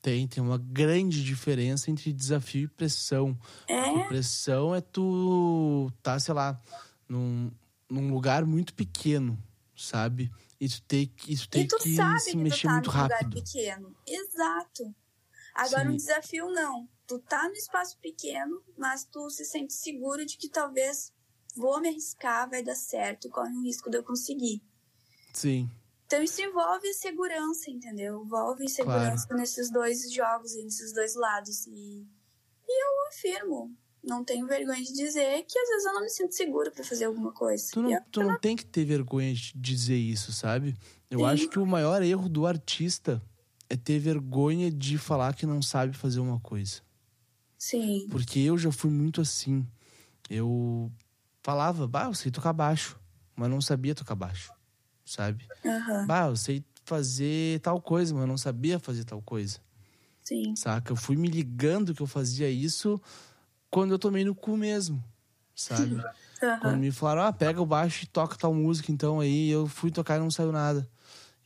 [0.00, 0.26] tem.
[0.26, 3.38] Tem uma grande diferença entre desafio e pressão.
[3.68, 6.60] É, Pressão é tu tá, sei lá,
[7.08, 7.50] num,
[7.88, 9.38] num lugar muito pequeno,
[9.76, 10.30] sabe?
[10.60, 12.66] E tu tem, que- e tu tem e tu que sabe se que tu mexer
[12.66, 13.34] tá muito num lugar rápido.
[13.42, 13.96] pequeno.
[14.06, 14.94] Exato.
[15.54, 15.96] Agora, um Sim.
[15.98, 16.88] desafio não.
[17.06, 21.12] Tu tá no espaço pequeno, mas tu se sente seguro de que talvez
[21.54, 24.62] vou me arriscar, vai dar certo, corre um risco de eu conseguir.
[25.32, 25.68] Sim,
[26.06, 28.22] Então isso envolve segurança, entendeu?
[28.24, 31.66] Envolve segurança nesses dois jogos, nesses dois lados.
[31.66, 32.06] E,
[32.68, 36.32] e eu afirmo, não tenho vergonha de dizer que às vezes eu não me sinto
[36.34, 37.70] segura pra fazer alguma coisa.
[37.72, 40.76] tu não, eu- tu não tem que ter vergonha de dizer isso, sabe?
[41.10, 41.24] Eu Sim.
[41.26, 43.20] acho que o maior erro do artista
[43.68, 46.80] é ter vergonha de falar que não sabe fazer uma coisa.
[47.58, 49.66] Sim, Porque eu já fui muito assim.
[50.28, 50.92] Eu
[51.44, 52.98] falava, bah, eu sei tocar baixo,
[53.36, 54.52] mas não sabia tocar baixo,
[55.04, 55.48] sabe?
[55.64, 59.60] aham, Bah, eu sei fazer tal coisa, mas eu não sabia fazer tal coisa,
[60.22, 60.92] sim, saca?
[60.92, 63.00] Eu fui me ligando que eu fazia isso
[63.70, 65.02] quando eu tomei no cu mesmo,
[65.54, 65.96] sabe?
[66.60, 66.78] Quando aham.
[66.78, 70.16] me falaram, ah, pega o baixo e toca tal música, então aí eu fui tocar
[70.16, 70.88] e não saiu nada.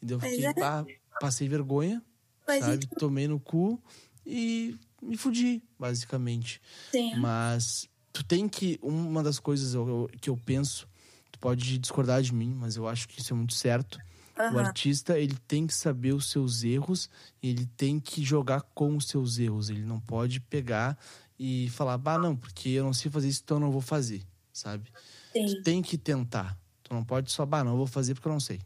[0.03, 0.55] E daí eu fiquei, é.
[0.55, 0.87] bah,
[1.19, 2.03] passei vergonha,
[2.47, 2.87] Mas sabe?
[2.87, 3.83] então, Tomei no cu
[4.27, 6.61] e me fudi, basicamente.
[6.91, 8.79] sim, Mas tu tem que.
[8.83, 10.89] Uma das coisas eu- eu- que eu penso,
[11.31, 13.99] tu pode discordar de mim, mas eu acho que isso é muito certo.
[14.37, 17.09] O aham, artista, ele tem que saber os seus erros,
[17.43, 19.69] e ele tem que jogar com os seus erros.
[19.71, 20.99] Ele não pode pegar
[21.39, 24.23] e falar, bah, não, porque eu não sei fazer isso, então eu não vou fazer,
[24.53, 24.91] sabe?
[25.33, 25.47] sim.
[25.47, 26.59] Tu tem que tentar.
[26.83, 28.61] Tu não pode só, bah, não, eu vou fazer porque eu não sei.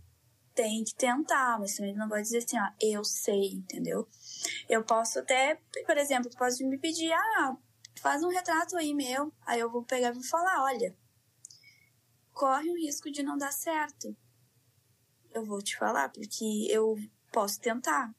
[0.55, 4.07] tem que tentar, mas também não pode dizer assim, ó, eu sei, entendeu?
[4.69, 7.57] Eu posso até, por exemplo, tu pode me pedir, ah,
[8.03, 10.95] faz um retrato aí meu, aí eu vou pegar e vou falar, olha,
[12.33, 14.17] corre o risco de não dar certo.
[15.33, 16.99] Eu vou te falar, porque eu
[17.33, 18.13] posso tentar.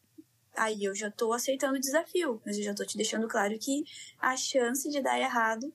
[0.56, 3.84] Aí eu já tô aceitando o desafio, mas eu já tô te deixando claro que
[4.20, 5.74] a chance de dar errado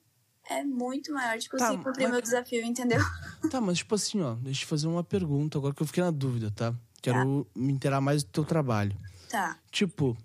[0.48, 2.98] é muito maior de conseguir Tá, cumprir mas- meu desafio, entendeu?
[3.50, 6.02] Tá, mas tipo assim, ó, deixa eu te fazer uma pergunta agora que eu fiquei
[6.02, 6.74] na dúvida, tá?
[7.00, 8.96] Quero me inteirar mais do teu trabalho.
[9.28, 9.56] Tá.
[9.70, 10.16] Tipo,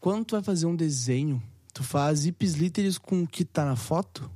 [0.00, 4.30] quando tu vai fazer um desenho, tu faz ipsilíteres com o que tá na foto?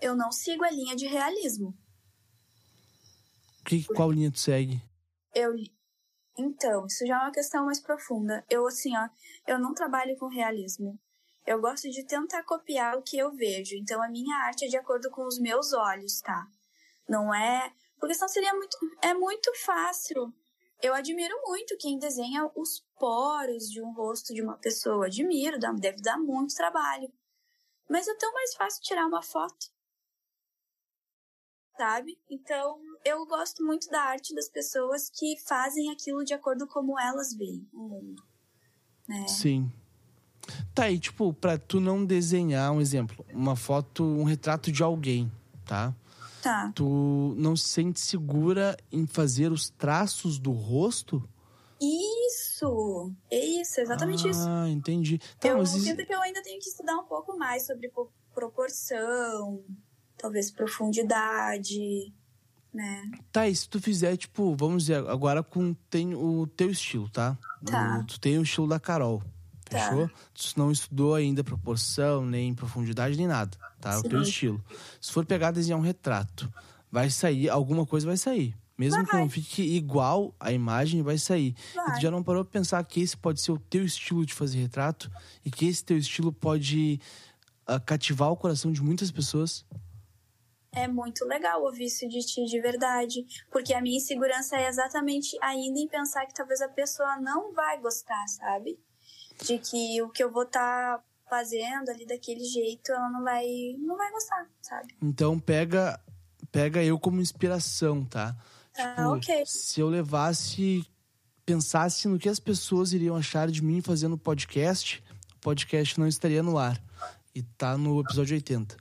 [0.00, 1.76] Eu não sigo a linha de realismo.
[3.64, 4.82] Que, qual linha tu segue?
[5.34, 5.54] Eu
[6.38, 8.44] então, isso já é uma questão mais profunda.
[8.48, 9.08] Eu assim, ó,
[9.46, 10.98] eu não trabalho com realismo.
[11.44, 13.74] Eu gosto de tentar copiar o que eu vejo.
[13.74, 16.46] Então a minha arte é de acordo com os meus olhos, tá?
[17.08, 20.32] Não é, porque senão seria muito é muito fácil.
[20.80, 25.06] Eu admiro muito quem desenha os poros de um rosto de uma pessoa.
[25.06, 27.12] Admiro, deve dar muito trabalho.
[27.88, 29.66] Mas é tão mais fácil tirar uma foto.
[31.76, 32.18] Sabe?
[32.28, 37.34] Então, eu gosto muito da arte das pessoas que fazem aquilo de acordo como elas
[37.34, 38.22] veem o mundo.
[39.08, 39.26] Né?
[39.26, 39.72] Sim.
[40.74, 45.30] Tá aí, tipo, pra tu não desenhar, um exemplo, uma foto, um retrato de alguém,
[45.64, 45.94] tá?
[46.42, 46.70] Tá.
[46.74, 51.28] Tu não se sente segura em fazer os traços do rosto?
[51.80, 53.12] Isso!
[53.30, 54.48] É isso, exatamente ah, isso.
[54.68, 55.18] entendi.
[55.38, 58.10] Tá, eu mas sinto que eu ainda tenho que estudar um pouco mais sobre po-
[58.34, 59.62] proporção,
[60.16, 62.12] talvez profundidade,
[62.72, 63.10] né?
[63.32, 67.38] Tá, e se tu fizer, tipo, vamos dizer, agora com tem o teu estilo, tá?
[67.64, 68.00] Tá.
[68.00, 69.22] O- tu tem o estilo da Carol,
[69.68, 69.78] Tá.
[69.78, 70.10] fechou?
[70.34, 73.94] Tu não estudou ainda proporção, nem profundidade, nem nada, tá?
[73.94, 74.30] É o teu Sim.
[74.30, 74.64] estilo.
[75.00, 76.52] Se for pegar e desenhar um retrato,
[76.90, 78.56] vai sair, alguma coisa vai sair.
[78.76, 79.20] Mesmo que Vai.
[79.20, 81.52] não fique igual a imagem, vai sair.
[81.72, 81.94] E Vai.
[81.96, 84.58] tu já não parou pra pensar que esse pode ser o teu estilo de fazer
[84.58, 85.10] retrato?
[85.44, 87.00] E que esse teu estilo pode
[87.66, 89.64] ah, cativar o coração de muitas pessoas?
[90.72, 95.36] é muito legal ouvir isso de ti de verdade, porque a minha insegurança é exatamente
[95.42, 98.78] ainda em pensar que talvez a pessoa não vai gostar, sabe?
[99.44, 103.46] De que o que eu vou estar tá fazendo ali daquele jeito, ela não vai,
[103.78, 104.94] não vai gostar, sabe?
[105.02, 106.00] Então pega,
[106.50, 108.36] pega eu como inspiração, tá?
[108.76, 109.46] Ah, tipo, ok.
[109.46, 110.86] Se eu levasse,
[111.44, 115.02] pensasse no que as pessoas iriam achar de mim fazendo podcast,
[115.36, 116.82] o podcast não estaria no ar.
[117.34, 118.76] E tá no episódio 80.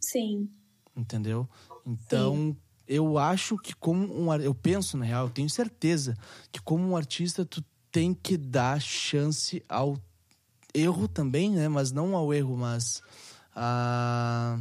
[0.00, 0.50] Sim
[0.98, 1.48] entendeu?
[1.86, 2.56] Então, Sim.
[2.86, 6.16] eu acho que como um eu penso na real, eu tenho certeza
[6.50, 9.98] que como um artista tu tem que dar chance ao
[10.74, 11.68] erro também, né?
[11.68, 13.02] Mas não ao erro, mas
[13.54, 14.58] a,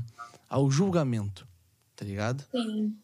[0.49, 1.47] ao julgamento,
[1.95, 2.45] tá ligado?
[2.51, 2.97] Sim.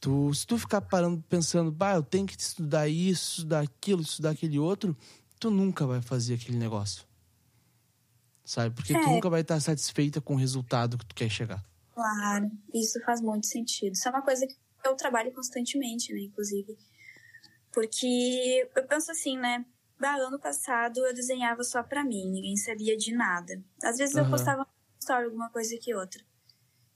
[0.00, 4.30] Tu, se tu ficar parando pensando, bah, eu tenho que estudar isso, estudar aquilo, estudar
[4.30, 4.96] aquele outro,
[5.38, 7.04] tu nunca vai fazer aquele negócio.
[8.44, 8.74] Sabe?
[8.74, 9.00] Porque é.
[9.00, 11.62] tu nunca vai estar satisfeita com o resultado que tu quer chegar.
[11.94, 13.92] Claro, isso faz muito sentido.
[13.92, 16.78] Isso é uma coisa que eu trabalho constantemente, né, inclusive.
[17.72, 19.64] Porque eu penso assim, né?
[20.02, 23.62] Ah, ano passado eu desenhava só pra mim, ninguém sabia de nada.
[23.82, 24.24] Às vezes uhum.
[24.24, 26.22] eu postava uma história, alguma coisa que outra.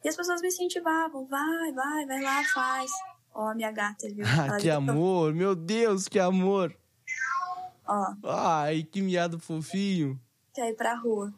[0.02, 2.90] E as pessoas me incentivavam, vai, vai, vai lá, faz.
[3.34, 4.24] Ó, oh, minha gata, viu?
[4.26, 6.74] Ah, que amor, meu Deus, que amor.
[7.86, 8.14] Ó.
[8.24, 10.20] Ai, que miado fofinho.
[10.54, 11.32] Quer ir pra rua.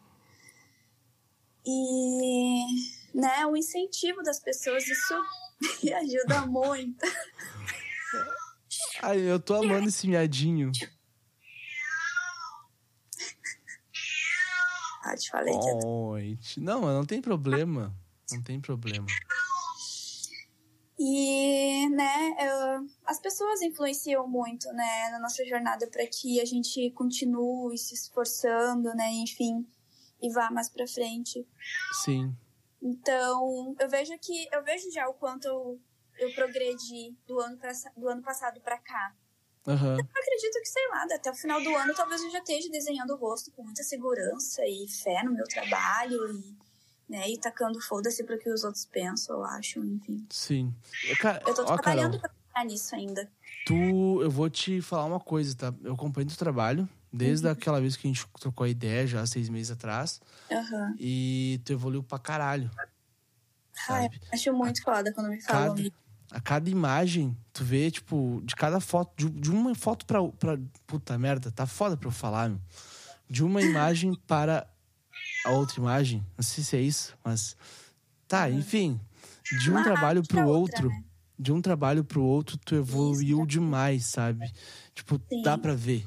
[1.65, 2.65] E
[3.13, 5.15] né, o incentivo das pessoas, isso
[5.83, 7.05] me ajuda muito.
[9.01, 10.71] Ai, eu tô amando esse miadinho.
[15.03, 16.59] Ah, te falei que...
[16.59, 17.95] Não, não tem problema.
[18.31, 19.05] Não tem problema.
[20.99, 26.89] E, né, eu, as pessoas influenciam muito, né, na nossa jornada para que a gente
[26.91, 29.65] continue se esforçando, né, enfim,
[30.19, 31.47] e vá mais para frente.
[32.03, 32.35] Sim.
[32.81, 35.79] Então, eu vejo que eu vejo já o quanto eu,
[36.19, 39.13] eu progredi do ano, pra, do ano passado para cá.
[39.65, 39.97] Uhum.
[39.97, 43.13] Eu acredito que, sei lá, até o final do ano talvez eu já esteja desenhando
[43.13, 46.55] o rosto com muita segurança e fé no meu trabalho e,
[47.09, 50.25] né, e tacando foda-se pro que os outros pensam, eu acho, enfim.
[50.29, 50.73] Sim.
[51.19, 53.29] Cara, eu tô ó, trabalhando Carol, pra nisso ainda.
[53.65, 55.73] Tu, eu vou te falar uma coisa, tá?
[55.83, 57.53] Eu acompanho teu trabalho, Desde uhum.
[57.53, 60.21] aquela vez que a gente trocou a ideia, já seis meses atrás.
[60.51, 60.95] Uhum.
[60.99, 62.69] E tu evoluiu pra caralho.
[63.89, 65.75] Ai, acho muito foda quando me falam.
[65.75, 65.91] Cada,
[66.31, 70.59] a cada imagem, tu vê, tipo, de cada foto, de, de, uma foto pra, pra.
[70.85, 72.59] Puta merda, tá foda pra eu falar, meu.
[73.29, 74.67] De uma imagem para
[75.45, 76.25] a outra imagem.
[76.37, 77.55] Não sei se é isso, mas.
[78.27, 78.59] Tá, uhum.
[78.59, 78.99] enfim.
[79.61, 80.85] De um uma trabalho pro outro.
[80.85, 81.03] Outra, né?
[81.39, 83.47] De um trabalho pro outro, tu evoluiu isso.
[83.47, 84.51] demais, sabe?
[84.93, 85.43] Tipo, Sim.
[85.43, 86.03] dá pra ver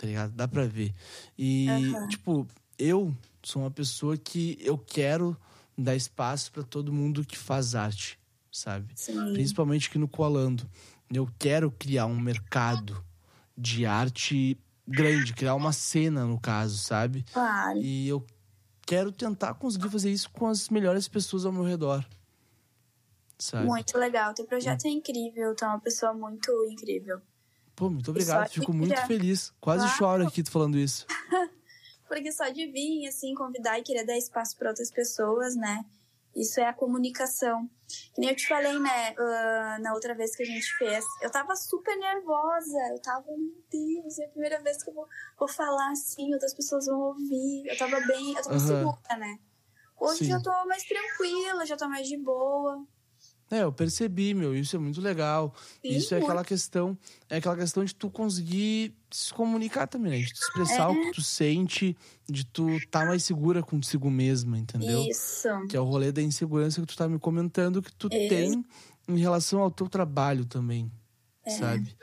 [0.00, 0.32] tá ligado?
[0.32, 0.94] Dá pra ver.
[1.36, 2.08] E, uhum.
[2.08, 5.36] tipo, eu sou uma pessoa que eu quero
[5.76, 8.18] dar espaço para todo mundo que faz arte,
[8.50, 8.92] sabe?
[8.96, 9.32] Sim.
[9.32, 10.68] Principalmente aqui no Colando.
[11.12, 13.04] Eu quero criar um mercado
[13.56, 17.24] de arte grande, criar uma cena, no caso, sabe?
[17.32, 17.78] Claro.
[17.78, 18.24] E eu
[18.86, 22.04] quero tentar conseguir fazer isso com as melhores pessoas ao meu redor.
[23.38, 23.66] Sabe?
[23.66, 24.34] Muito legal.
[24.34, 27.20] Teu projeto é, é incrível, tu é uma pessoa muito incrível.
[27.74, 28.48] Pô, muito obrigado.
[28.50, 29.06] Fico muito já...
[29.06, 29.52] feliz.
[29.60, 29.96] Quase claro.
[29.96, 31.06] choro aqui falando isso.
[32.06, 35.84] Porque só de vir, assim, convidar e querer dar espaço para outras pessoas, né?
[36.34, 37.68] Isso é a comunicação.
[38.14, 41.04] Que nem eu te falei, né, uh, na outra vez que a gente fez.
[41.20, 42.78] Eu tava super nervosa.
[42.92, 45.06] Eu tava, meu Deus, é a primeira vez que eu vou,
[45.38, 47.66] vou falar assim, outras pessoas vão ouvir.
[47.66, 48.60] Eu tava bem, eu tava uhum.
[48.60, 49.38] segura, né?
[49.98, 50.30] Hoje Sim.
[50.30, 52.86] já tô mais tranquila, já tô mais de boa.
[53.50, 55.52] É, eu percebi, meu, isso é muito legal.
[55.82, 56.96] Sim, isso é aquela questão,
[57.28, 60.18] é aquela questão de tu conseguir se comunicar também, né?
[60.18, 60.86] De tu expressar é.
[60.86, 61.96] o que tu sente,
[62.28, 65.04] de tu estar tá mais segura contigo mesma, entendeu?
[65.04, 65.48] Isso.
[65.68, 68.28] Que é o rolê da insegurança que tu tá me comentando que tu é.
[68.28, 68.64] tem
[69.08, 70.88] em relação ao teu trabalho também,
[71.44, 71.50] é.
[71.50, 71.96] sabe?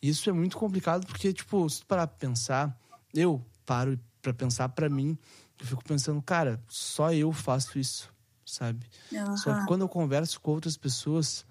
[0.00, 2.78] Isso é muito complicado porque, tipo, se tu parar pra pensar,
[3.12, 5.18] eu paro para pensar para mim,
[5.58, 8.11] eu fico pensando, cara, só eu faço isso
[8.52, 8.86] sabe?
[9.10, 9.36] Uhum.
[9.36, 11.44] Só que quando eu converso com outras pessoas,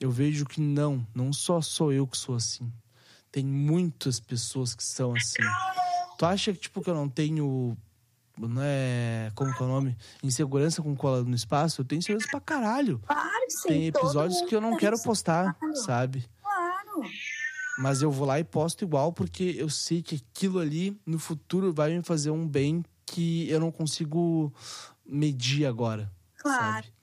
[0.00, 2.72] eu vejo que não, não só sou eu que sou assim.
[3.30, 5.42] Tem muitas pessoas que são assim.
[6.18, 7.76] Tu acha que, tipo, que eu não tenho.
[8.36, 9.30] Não é.
[9.34, 9.96] Como que é o nome?
[10.22, 11.80] Insegurança com cola no espaço?
[11.80, 13.00] Eu tenho insegurança pra caralho.
[13.06, 13.68] Claro, sim.
[13.68, 15.76] Tem episódios que eu não quero postar, claro.
[15.76, 16.24] sabe?
[16.42, 17.02] Claro.
[17.78, 21.72] Mas eu vou lá e posto igual, porque eu sei que aquilo ali no futuro
[21.72, 24.52] vai me fazer um bem que eu não consigo
[25.06, 26.10] medir agora.
[26.38, 26.84] Claro.
[26.84, 26.98] Sabe?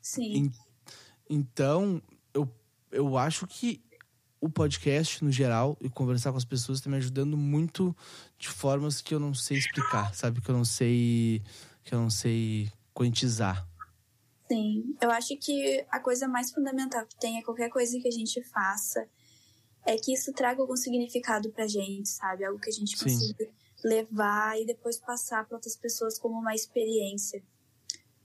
[0.00, 0.52] Sim.
[1.28, 2.00] então,
[2.32, 2.48] eu,
[2.92, 3.82] eu acho que
[4.40, 7.96] o podcast, no geral, e conversar com as pessoas está me ajudando muito
[8.38, 10.40] de formas que eu não sei explicar, sabe?
[10.40, 11.42] Que eu não sei.
[11.82, 13.66] Que eu não sei quantizar.
[14.48, 18.12] Sim, eu acho que a coisa mais fundamental que tem é qualquer coisa que a
[18.12, 19.08] gente faça
[19.84, 22.44] é que isso traga algum significado pra gente, sabe?
[22.44, 23.04] Algo que a gente Sim.
[23.04, 23.48] consiga
[23.84, 27.42] levar e depois passar para outras pessoas como uma experiência.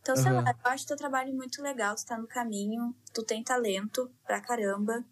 [0.02, 3.43] Então, sei lá, eu acho teu trabalho muito legal, tu tá no caminho, tu tem
[3.43, 5.06] talento pra caramba,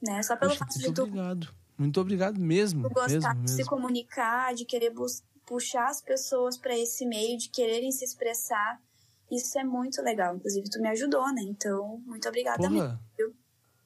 [0.00, 0.22] né?
[0.22, 1.54] Só pelo Poxa, fato de muito tu obrigado.
[1.76, 2.88] Muito obrigado mesmo.
[2.88, 3.70] tu gostar mesmo, de se mesmo.
[3.70, 4.92] comunicar, de querer
[5.44, 8.80] puxar as pessoas pra esse meio, de quererem se expressar.
[9.30, 10.36] Isso é muito legal.
[10.36, 11.42] Inclusive, tu me ajudou, né?
[11.42, 12.86] Então, muito obrigada mesmo.
[12.86, 13.00] Porra.
[13.16, 13.34] viu?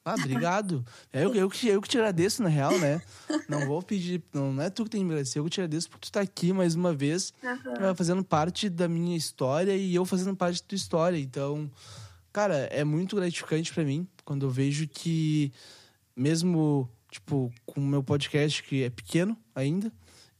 [0.05, 0.85] Ah, obrigado.
[1.13, 3.01] É eu, eu, que, eu que te agradeço, na real, né?
[3.47, 4.21] Não vou pedir.
[4.33, 6.05] Não, não é tu que tem que me agradecer, eu que te agradeço por tu
[6.05, 10.61] estar aqui mais uma vez, eh, fazendo parte da minha história e eu fazendo parte
[10.61, 11.17] da tua história.
[11.17, 11.71] Então,
[12.33, 15.53] cara, é muito gratificante pra mim quando eu vejo que,
[16.15, 19.91] mesmo, tipo, com o meu podcast, que é pequeno ainda,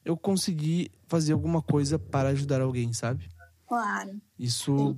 [0.03, 3.29] eu consegui fazer alguma coisa para ajudar alguém, sabe?
[3.65, 4.19] Claro.
[4.37, 4.97] Isso,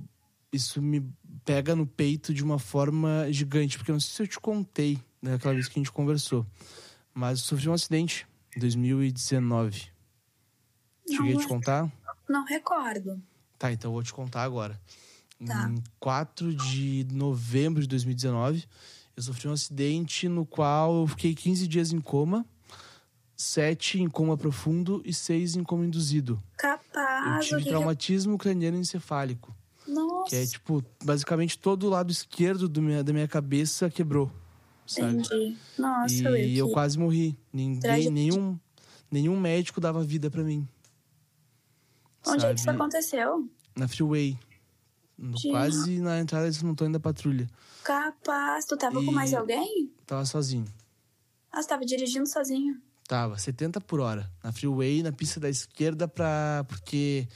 [0.52, 1.08] isso me
[1.46, 4.98] pega no peito de uma forma gigante, porque eu não sei se eu te contei
[5.22, 6.44] naquela vez que a gente conversou,
[7.14, 9.86] mas eu sofri um acidente em 2019.
[11.08, 11.92] Cheguei a Não, te contar?
[12.28, 13.22] Não recordo.
[13.56, 14.78] Tá, então eu vou te contar agora.
[15.46, 15.70] Tá.
[15.70, 18.64] Em 4 de novembro de 2019,
[19.16, 22.44] eu sofri um acidente no qual eu fiquei 15 dias em coma,
[23.36, 26.42] 7 em coma profundo e 6 em coma induzido.
[26.52, 27.36] Eu Capaz.
[27.36, 29.54] o tive traumatismo craniano encefálico.
[29.86, 30.30] Nossa.
[30.30, 34.30] Que é tipo, basicamente todo o lado esquerdo do minha, da minha cabeça quebrou.
[34.86, 35.18] Sabe?
[35.18, 35.56] Entendi.
[35.78, 36.58] Nossa, e Wilkie.
[36.58, 37.36] eu quase morri.
[37.52, 38.58] Ninguém, nenhum,
[39.10, 40.66] nenhum médico dava vida pra mim.
[42.26, 42.76] Onde é que isso sabe?
[42.78, 43.48] aconteceu?
[43.76, 44.38] Na freeway.
[45.18, 45.50] Gente.
[45.50, 47.48] Quase na entrada desse montão da patrulha.
[47.82, 48.64] Capaz.
[48.66, 49.90] Tu tava com E- mais alguém?
[50.06, 50.66] Tava sozinho.
[51.50, 52.80] Ah, você tava dirigindo sozinho.
[53.08, 54.30] Tava 70 por hora.
[54.42, 56.64] Na freeway, na pista da esquerda, pra.
[56.68, 57.26] Porque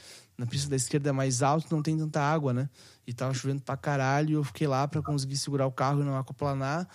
[0.41, 2.67] na pista da esquerda é mais alto não tem tanta água, né?
[3.05, 4.29] E tava chovendo pra caralho.
[4.31, 6.87] E eu fiquei lá pra conseguir segurar o carro e não aquaplanar.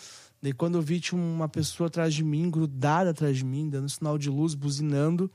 [0.42, 3.88] Daí quando eu vi, tinha uma pessoa atrás de mim, grudada atrás de mim, dando
[3.88, 5.30] sinal de luz, buzinando.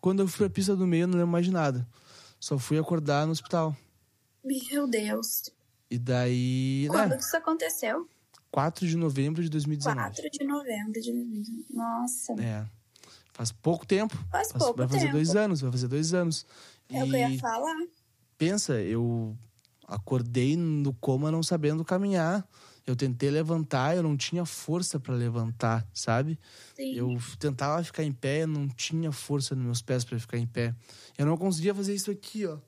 [0.00, 1.86] Quando eu fui à pista do meio, eu não lembro mais de nada.
[2.40, 3.74] Só fui acordar no hospital.
[4.44, 5.50] Meu Deus.
[5.90, 6.86] E daí.
[6.90, 8.08] Quando Né, isso aconteceu?
[8.50, 9.98] 4 de novembro de 2019.
[10.00, 11.64] 4 de novembro de 2019.
[11.70, 12.32] Nossa.
[12.40, 12.66] É.
[13.32, 14.14] Faz pouco tempo.
[14.30, 15.12] Faz Faz- pouco vai fazer tempo.
[15.14, 16.46] dois anos, vai fazer dois anos.
[16.90, 17.76] É o que eu ia falar.
[18.36, 19.36] pensa, eu
[19.86, 22.46] acordei no coma não sabendo caminhar.
[22.86, 26.38] Eu tentei levantar, eu não tinha força para levantar, sabe?
[26.76, 26.94] Sim.
[26.94, 30.46] Eu tentava ficar em pé, eu não tinha força nos meus pés para ficar em
[30.46, 30.74] pé.
[31.16, 32.58] Eu não conseguia fazer isso aqui, ó.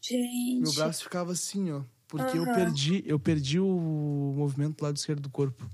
[0.00, 0.60] Gente.
[0.60, 2.52] Meu braço ficava assim, ó, porque eu Aham.
[2.52, 5.70] perdi, eu perdi o movimento do lado esquerdo do corpo.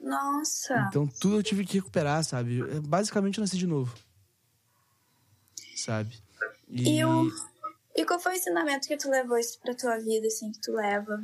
[0.00, 0.86] Nossa.
[0.88, 2.58] Então tudo eu tive que recuperar, sabe?
[2.58, 3.92] Eu, Basicamente eu nasci de novo.
[5.76, 6.18] Sabe?
[6.68, 7.30] E, o...
[7.94, 10.72] e qual foi o ensinamento que tu levou isso pra tua vida, assim, que tu
[10.72, 11.22] leva?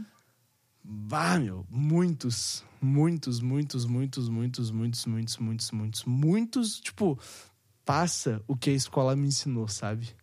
[0.85, 7.19] Bah, meu, muitos, muitos, muitos, muitos, muitos, muitos, muitos, muitos, muitos, muitos, tipo,
[7.85, 10.15] passa o que a escola me ensinou, sabe?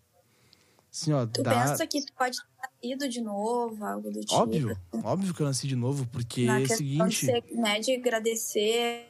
[0.91, 1.51] Assim, ó, Tu dá...
[1.51, 4.35] pensa que tu pode ter nascido de novo, algo do tipo?
[4.35, 7.25] Óbvio, óbvio que eu nasci de novo, porque Na é o seguinte...
[7.25, 9.07] de, ser, né, de agradecer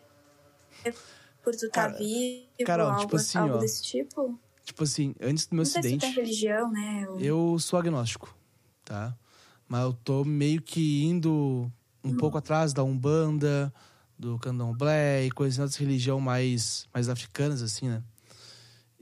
[1.43, 4.39] por tu estar Cara, vivo, Carol, algo, tipo assim, algo ó, desse tipo?
[4.69, 7.09] Tipo assim, antes do meu Não sei se acidente, religião, né?
[7.09, 8.37] ou- eu sou agnóstico,
[8.85, 9.17] tá?
[9.67, 11.71] Mas eu tô meio que indo
[12.03, 13.73] um pouco atrás da Umbanda,
[14.17, 18.03] do Candomblé e coisas dessas religião mais, mais africanas, assim, né?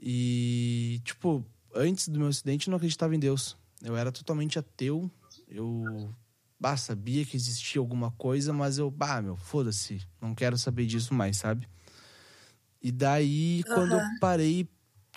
[0.00, 1.44] E, tipo,
[1.74, 3.54] antes do meu acidente eu não acreditava em Deus.
[3.82, 5.10] Eu era totalmente ateu.
[5.46, 6.10] Eu,
[6.58, 10.00] bah, sabia que existia alguma coisa, mas eu, bah, meu, foda-se.
[10.18, 11.68] Não quero saber disso mais, sabe?
[12.82, 14.66] E daí, quando eu parei,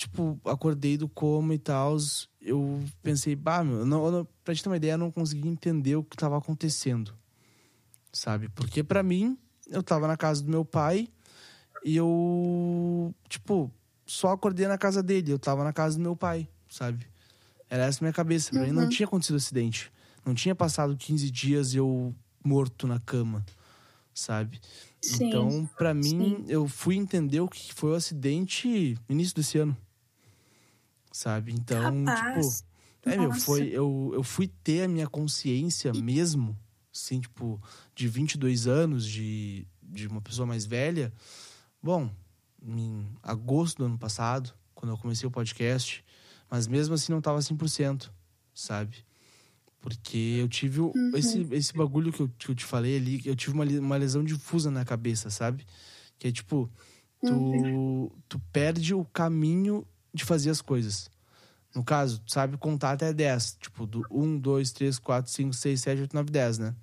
[0.02, 1.96] tipo, acordei do coma e tal,
[2.42, 5.48] eu pensei, bah, meu, eu não, não, pra te ter uma ideia, eu não consegui
[5.48, 7.14] entender o que tava acontecendo,
[8.12, 8.50] sabe?
[8.50, 9.38] Porque pra mim,
[9.68, 11.08] eu tava na casa do meu pai
[11.86, 13.72] e eu, tipo,
[14.04, 17.06] só acordei na casa dele, eu tava na casa do meu pai, sabe?
[17.70, 19.92] Era essa a minha cabeça, pra mim não tinha acontecido acidente.
[20.26, 23.46] Não tinha passado 15 dias eu morto na cama,
[24.14, 24.60] sabe?
[25.00, 26.46] Sim, então, pra mim, sim.
[26.48, 29.78] eu fui entender o que foi o acidente no início desse ano.
[31.12, 31.52] Sabe?
[31.54, 32.40] Então, tipo,
[33.06, 36.58] é, meu, foi eu, eu fui ter a minha consciência mesmo,
[36.94, 37.62] assim, tipo,
[37.96, 41.12] de 22 anos, de, de uma pessoa mais velha.
[41.84, 42.10] Bom,
[42.64, 46.04] em agosto do ano passado, quando eu comecei o podcast,
[46.50, 48.12] mas mesmo assim não tava 100%,
[48.54, 49.04] sabe?
[49.80, 51.12] Porque eu tive Uhum.
[51.16, 54.24] esse, esse bagulho que eu, que eu te falei ali, eu tive uma, uma lesão
[54.24, 55.66] difusa na cabeça, sabe?
[56.20, 56.70] Que é tipo,
[57.26, 58.12] tu, Uhum.
[58.30, 61.10] tu perde o caminho de fazer as coisas.
[61.74, 63.58] No caso, tu sabe contar até 10.
[63.60, 66.76] Tipo, do 1, 2, 3, 4, 5, 6, 7, 8, 9, 10, né?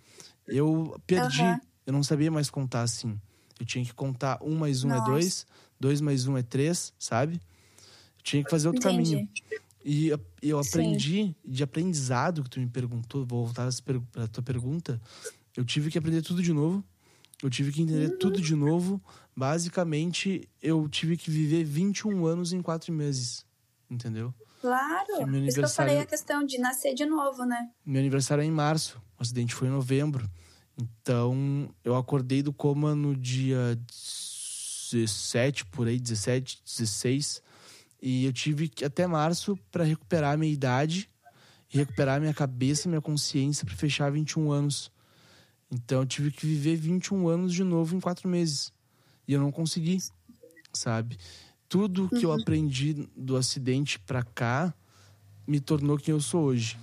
[0.47, 1.43] Eu perdi.
[1.43, 1.61] Aham.
[1.87, 3.19] Eu não sabia mais contar assim.
[3.61, 5.11] Eu tinha que contar 1 mais 1 é Nossa.
[5.11, 5.47] 2,
[5.81, 7.35] 2 mais 1 é 3, sabe?
[7.35, 9.13] Eu tinha que fazer outro Entendi.
[9.13, 9.29] caminho.
[9.85, 10.69] E eu- eu Sim.
[10.69, 13.69] aprendi, de aprendizado que tu me perguntou, vou voltar
[14.13, 15.01] para a tua pergunta.
[15.57, 16.85] Eu tive que aprender tudo de novo.
[17.43, 18.19] Eu tive que entender Uhum.
[18.19, 19.01] tudo de novo.
[19.37, 23.47] Basicamente, eu tive que viver 21 anos em 4 meses.
[23.91, 24.35] Entendeu?
[24.61, 25.19] Claro.
[25.19, 27.71] Que meu isso que eu falei a questão de nascer de novo, né?
[27.87, 29.01] Meu aniversário é em março.
[29.19, 30.29] O acidente foi em novembro.
[30.77, 33.79] Então, eu acordei do coma no dia
[34.93, 37.43] 17, por aí, 17, 16.
[38.01, 41.09] E eu tive que até março para recuperar a minha idade,
[41.73, 44.91] e recuperar minha cabeça, minha consciência para fechar 21 anos.
[45.71, 48.73] Então, eu tive que viver 21 anos de novo em quatro meses.
[49.27, 49.99] E eu não consegui,
[50.73, 51.19] sabe?
[51.69, 54.73] Tudo que eu aprendi do acidente pra cá
[55.47, 56.79] me tornou quem eu sou hoje.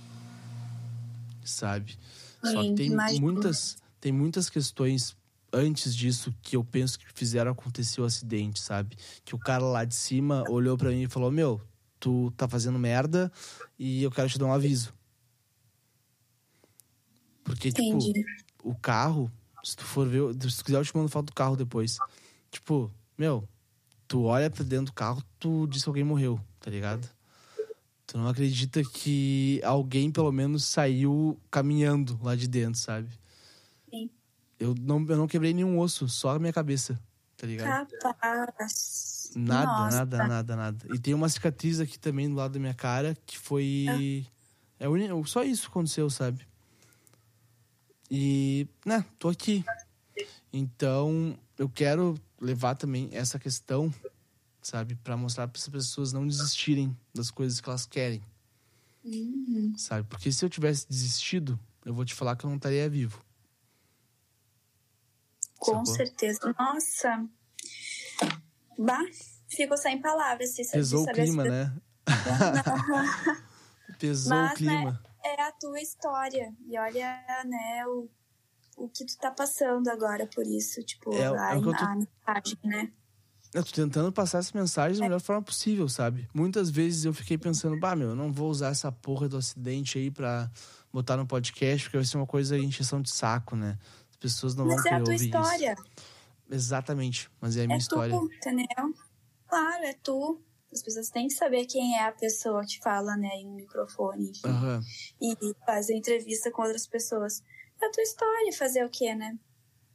[1.44, 1.98] Sabe?
[2.42, 5.16] Só que Sim, tem muitas, tem muitas questões
[5.52, 8.96] antes disso que eu penso que fizeram acontecer o acidente, sabe?
[9.24, 11.60] Que o cara lá de cima olhou pra mim e falou: Meu,
[11.98, 13.32] tu tá fazendo merda
[13.78, 14.94] e eu quero te dar um aviso.
[17.42, 18.24] Porque, tipo, Entendi.
[18.68, 19.30] O carro,
[19.62, 21.98] se tu for ver, se tu quiser eu te mando foto do carro depois.
[22.50, 23.48] Tipo, meu,
[24.08, 27.08] tu olha pra dentro do carro, tu diz que alguém morreu, tá ligado?
[28.06, 33.08] Tu não acredita que alguém, pelo menos, saiu caminhando lá de dentro, sabe?
[33.90, 34.08] Sim.
[34.58, 36.98] Eu não, eu não quebrei nenhum osso, só a minha cabeça,
[37.36, 37.88] tá ligado?
[38.00, 39.32] Capaz.
[39.34, 39.96] Nada, Nossa.
[39.98, 40.86] nada, nada, nada.
[40.94, 44.24] E tem uma cicatriz aqui também do lado da minha cara que foi.
[44.78, 46.46] É uni- só isso que aconteceu, sabe?
[48.10, 49.64] E, né, tô aqui.
[50.52, 53.92] Então, eu quero levar também essa questão,
[54.62, 58.22] sabe, Pra mostrar para as pessoas não desistirem das coisas que elas querem,
[59.04, 59.72] Uhum.
[59.76, 60.06] sabe?
[60.08, 63.22] Porque se eu tivesse desistido, eu vou te falar que eu não estaria vivo.
[65.58, 65.94] Com Sacou?
[65.94, 66.54] certeza.
[66.58, 67.28] Nossa.
[68.78, 69.04] Bah,
[69.48, 70.50] fico sem palavras.
[70.50, 71.72] Se, Pesou o clima, né?
[73.98, 75.02] Pesou Mas, o clima.
[75.26, 76.54] É a tua história.
[76.68, 78.08] E olha, né, o,
[78.76, 80.82] o que tu tá passando agora por isso.
[80.84, 82.92] Tipo, É, é a, eu tô- a mensagem, né?
[83.54, 86.28] Eu tô tentando passar essa mensagem da melhor forma possível, sabe?
[86.34, 89.98] Muitas vezes eu fiquei pensando, bah, meu, eu não vou usar essa porra do acidente
[89.98, 90.50] aí pra
[90.92, 93.78] botar no podcast, porque vai ser uma coisa encheção de saco, né?
[94.10, 95.72] As pessoas não Mas vão é querer a tua ouvir história.
[95.74, 96.06] isso.
[96.50, 98.16] Exatamente, mas é a minha É história.
[98.16, 98.94] tu, entendeu?
[99.48, 100.40] Claro, é tu.
[100.76, 104.28] As pessoas têm que saber quem é a pessoa que fala, né, em um microfone,
[104.28, 104.46] enfim.
[104.46, 104.82] Aham.
[105.22, 107.42] E fazer entrevista com outras pessoas.
[107.80, 109.38] É a tua história, fazer o quê, né?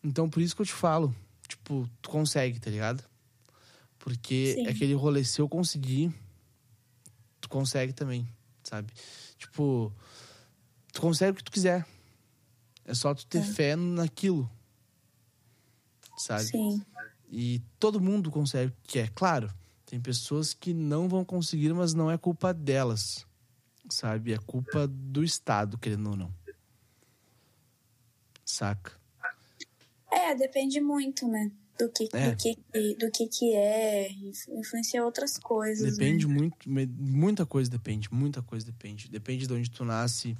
[0.03, 1.15] Então por isso que eu te falo,
[1.47, 3.03] tipo, tu consegue, tá ligado?
[3.99, 4.65] Porque Sim.
[4.67, 6.11] aquele rolê, se eu conseguir,
[7.39, 8.27] tu consegue também,
[8.63, 8.91] sabe?
[9.37, 9.93] Tipo,
[10.91, 11.85] tu consegue o que tu quiser.
[12.85, 13.43] É só tu ter É.
[13.43, 14.49] fé naquilo.
[16.17, 16.45] Sabe?
[16.45, 16.83] Sim.
[17.29, 19.07] E todo mundo consegue o que é.
[19.09, 19.53] Claro,
[19.91, 23.25] tem pessoas que não vão conseguir, mas não é culpa delas.
[23.89, 24.31] Sabe?
[24.31, 26.33] É culpa do Estado, querendo ou não.
[28.45, 28.93] Saca?
[30.09, 31.51] É, depende muito, né?
[31.77, 32.31] Do que, É.
[32.31, 32.55] do que,
[32.95, 35.91] do que, que é, influ- influencia outras coisas.
[35.97, 36.33] Depende Né?
[36.35, 39.09] muito, muita coisa depende, muita coisa depende.
[39.09, 40.37] Depende de onde tu nasce,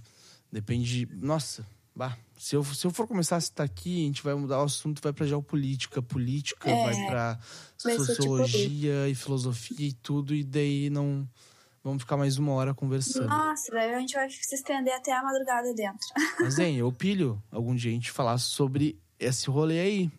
[0.49, 1.05] depende.
[1.05, 1.65] de- Nossa,
[2.01, 4.63] bah, se eu, se eu for começar a citar aqui, a gente vai mudar o
[4.63, 7.39] assunto, vai pra geopolítica, política, É, vai pra
[7.77, 11.29] tipo sociologia e filosofia e tudo, e daí não.
[11.83, 13.27] Vamos ficar mais uma hora conversando.
[13.27, 15.99] Nossa, daí a gente vai se estender até a madrugada dentro.
[16.41, 20.11] Mas, hein, eu pilho algum dia a gente falar sobre esse rolê aí.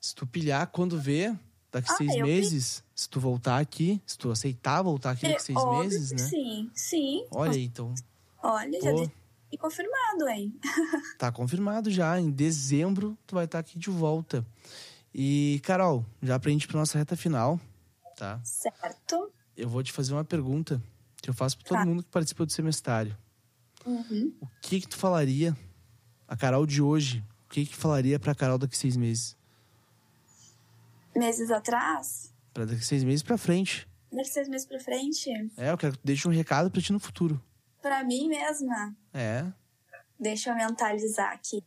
[0.00, 1.34] Se tu pilhar, quando vê,
[1.70, 5.42] daqui Ah, seis eu meses, se tu voltar aqui, se tu aceitar voltar aqui daqui
[5.42, 6.18] seis É Óbvio meses, né?
[6.18, 7.26] Sim, sim.
[7.30, 7.94] Olha aí, então.
[8.42, 8.92] Olha, já
[9.50, 10.54] Deixei confirmado, hein?
[11.18, 12.18] Tá confirmado já.
[12.20, 14.46] Em dezembro, tu vai estar aqui de volta.
[15.14, 17.58] E, Carol, já pra gente ir pra nossa reta final,
[18.16, 18.40] tá?
[18.44, 19.32] Certo.
[19.56, 20.80] Eu vou te fazer uma pergunta
[21.20, 21.84] que eu faço pra todo Tá.
[21.84, 23.16] mundo que participa do semestário.
[23.84, 24.32] Uhum.
[24.40, 25.56] O que que tu falaria,
[26.28, 29.36] a Carol de hoje, o que que falaria pra Carol daqui seis meses?
[31.14, 33.88] Meses atrás, Pra daqui seis meses pra frente.
[34.12, 36.92] daqui seis meses pra frente, É, eu quero que tu deixe um recado pra ti
[36.92, 37.42] no futuro.
[37.80, 39.44] Pra mim mesma, É.
[40.18, 41.64] deixa eu mentalizar aqui.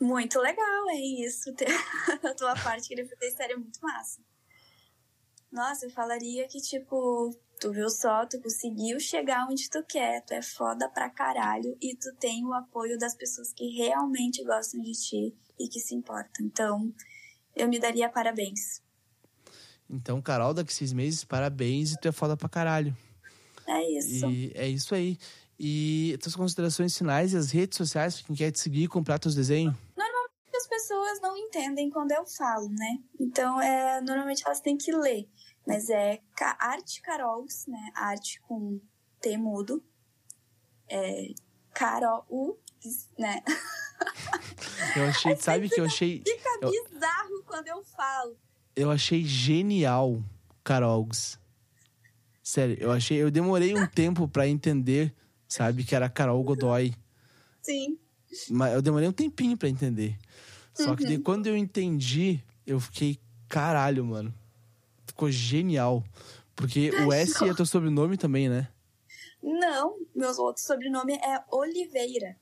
[0.00, 1.54] Muito legal, é isso.
[2.22, 4.20] A tua parte queria fazer série é muito massa.
[5.50, 10.32] Nossa, eu falaria que, tipo, tu viu só, tu conseguiu chegar onde tu quer, tu
[10.34, 14.92] é foda pra caralho e tu tem o apoio das pessoas que realmente gostam de
[14.92, 16.44] ti e que se importam.
[16.44, 16.92] Então,
[17.54, 18.82] eu me daria parabéns.
[19.88, 22.94] Então, Carol, daqui seis meses, parabéns e tu é foda pra caralho.
[23.66, 24.30] É Isso.
[24.30, 25.16] E é isso aí.
[25.58, 29.74] E tuas considerações finais e as redes sociais, quem quer te seguir, comprar teus desenhos?
[30.58, 32.98] as pessoas não entendem quando eu falo, né?
[33.20, 35.28] Então, é, normalmente elas têm que ler.
[35.66, 36.20] Mas é
[36.58, 37.90] arte Carols, né?
[37.94, 38.80] Arte com
[39.20, 39.82] T mudo.
[40.88, 41.28] É
[41.74, 42.56] Carol, U,
[43.18, 43.42] né?
[44.96, 48.36] Eu achei, sabe que eu achei, Fica Eu- bizarro quando eu falo.
[48.74, 50.22] eu achei genial,
[50.64, 51.38] Carolgs.
[52.42, 55.14] Sério, eu achei, eu demorei um tempo pra entender,
[55.48, 56.94] sabe, que era Carol Godoy.
[57.62, 57.98] Sim.
[58.50, 60.18] Mas eu demorei um tempinho pra entender.
[60.74, 61.08] Só que Uhum.
[61.08, 63.18] daí, quando eu entendi, eu fiquei,
[63.48, 64.34] caralho, mano.
[65.06, 66.04] Ficou genial.
[66.54, 68.68] Porque o S é teu sobrenome também, né?
[69.42, 72.36] Não, meu outro sobrenome é Oliveira.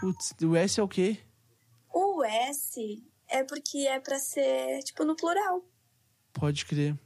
[0.00, 1.18] Putz, o S é o quê?
[1.92, 5.64] O S é porque é pra ser, tipo, no plural.
[6.32, 6.98] Pode crer.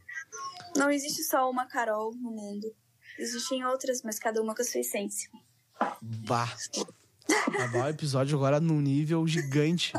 [0.77, 2.75] Não existe só uma Carol no mundo.
[3.19, 5.31] Existem outras, mas cada uma com a sua essência.
[6.01, 6.53] Bah.
[7.49, 9.93] Acabar o episódio agora num nível gigante.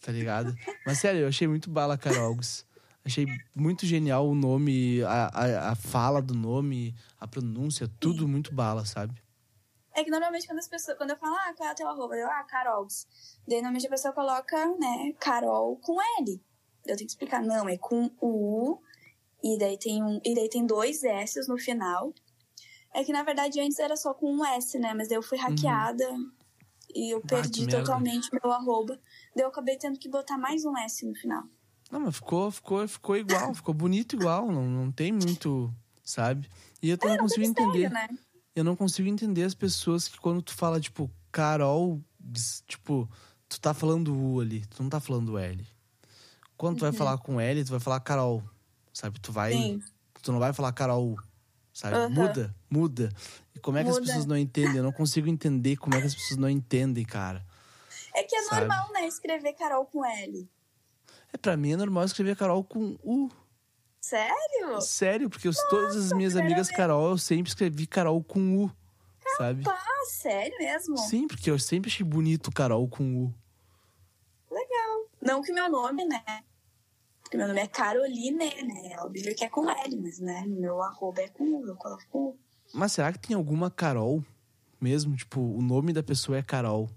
[0.00, 0.54] Tá ligado?
[0.86, 2.64] Mas sério, eu achei muito bala, Carolgos.
[3.04, 8.54] Achei muito genial o nome, a, a, a fala do nome, a pronúncia, tudo muito
[8.54, 9.22] bala, sabe?
[9.94, 12.14] É que normalmente quando as pessoas, quando eu falo, ah, qual é o teu arroba?
[12.14, 13.06] Eu, ah, Carols.
[13.46, 16.42] Daí normalmente a pessoa coloca, né, Carol com L.
[16.86, 18.80] Eu tenho que explicar, não, é com U,
[19.42, 22.12] e daí tem um, e daí tem dois S no final.
[22.92, 24.92] É que na verdade antes era só com um S, né?
[24.94, 26.04] Mas daí eu fui hackeada
[26.94, 27.78] e eu Ah, perdi merda.
[27.78, 28.98] totalmente meu arroba.
[29.34, 31.44] Daí eu acabei tendo que botar mais um S no final.
[31.90, 35.72] Não, mas ficou, ficou, ficou igual, ficou bonito igual, não, não tem muito,
[36.04, 36.48] sabe?
[36.82, 37.90] E eu não consigo entender.
[37.90, 38.08] Né?
[38.54, 42.00] Eu não consigo entender as pessoas que quando tu fala, tipo, Carol,
[42.66, 43.08] tipo,
[43.48, 45.66] tu tá falando U ali, tu não tá falando L.
[46.56, 48.42] Quando tu vai falar com L, tu vai falar Carol,
[49.00, 49.18] sabe?
[49.20, 49.52] Tu vai.
[49.52, 49.82] Sim.
[50.22, 51.16] Tu não vai falar Carol,
[51.72, 52.12] sabe?
[52.12, 53.08] Muda, muda.
[53.54, 54.06] E como é que as Muda.
[54.06, 54.76] pessoas não entendem?
[54.76, 57.44] Eu não consigo entender como é que as pessoas não entendem, cara.
[58.14, 58.66] É que é Sabe?
[58.66, 59.06] normal, né?
[59.06, 60.48] Escrever Carol com L.
[61.32, 63.30] É, pra mim é normal escrever Carol com U.
[64.00, 64.80] Sério?
[64.80, 68.70] Sério, porque os- todas as minhas amigas Carol, eu sempre escrevi Carol com U,
[69.38, 69.62] sabe?
[69.66, 70.98] Ah, sério mesmo?
[70.98, 73.34] Sim, porque eu sempre achei bonito Carol com U.
[75.22, 76.24] Não que meu nome, né?
[77.30, 78.96] Porque meu nome é Caroline, né?
[78.98, 80.44] Óbvio que é com L, mas né?
[80.48, 82.38] Meu arroba é com U, eu coloco com U.
[82.74, 84.24] Mas será que tem alguma Carol
[84.80, 85.14] mesmo?
[85.14, 86.90] Tipo, o nome da pessoa é Carol.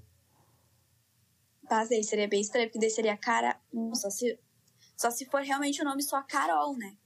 [1.70, 3.62] Mas aí seria bem estranho, porque daí seria cara.
[3.94, 4.40] Só se,
[4.98, 6.98] só se for realmente o nome só Carol, né?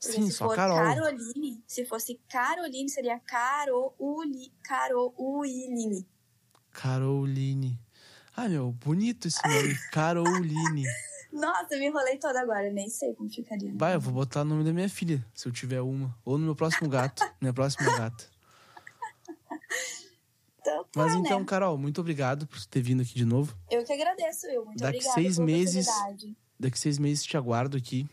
[0.00, 0.76] Porque Sim, se só for Carol.
[0.76, 6.06] Caroline, se fosse Caroline, seria Carouli, Carouline.
[6.70, 7.80] Caroline.
[8.36, 9.74] Ah, meu, bonito esse nome.
[9.90, 10.84] Caroline.
[11.36, 13.70] Nossa, eu me enrolei toda agora, nem sei como ficaria.
[13.74, 16.16] Vai, eu vou botar o nome da minha filha, se eu tiver uma.
[16.24, 17.22] Ou no meu próximo gato.
[17.40, 18.24] minha próxima gata.
[20.60, 21.46] Então, tá, Mas então, né?
[21.46, 23.56] Carol, muito obrigado por ter vindo aqui de novo.
[23.70, 24.64] Eu que agradeço, eu.
[24.64, 25.88] Muito Daqui obrigada seis meses-.
[26.58, 28.08] Daqui seis meses te aguardo aqui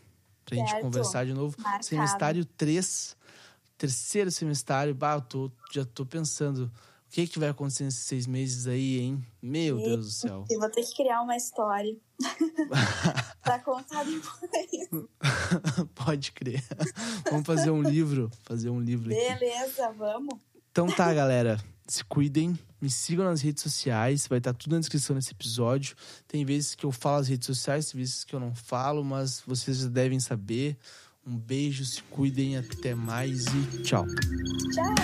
[0.45, 0.81] pra gente Certo.
[0.83, 1.55] conversar de novo.
[1.59, 1.85] Marcado.
[1.85, 3.15] Semestário 3,
[3.77, 4.93] terceiro semestário.
[4.93, 6.69] Bah, eu tô, já tô pensando
[7.13, 9.23] que, que vai acontecer nesses seis meses aí, hein?
[9.39, 10.45] Meu Deus do céu.
[10.49, 11.95] Eu vou ter que criar uma história
[13.43, 15.07] pra contar depois.
[15.93, 16.63] Pode crer.
[17.29, 18.31] Vamos fazer um livro.
[18.41, 19.21] Fazer um livro aqui.
[19.21, 20.39] Beleza, vamos.
[20.71, 21.63] Então tá, galera.
[21.87, 25.95] Se cuidem, me sigam nas redes sociais, vai estar tudo na descrição desse episódio.
[26.27, 29.43] Tem vezes que eu falo as redes sociais, tem vezes que eu não falo, mas
[29.45, 30.75] vocês já devem saber.
[31.27, 34.03] Um beijo, se cuidem, até mais e tchau.
[34.73, 34.95] Tchau.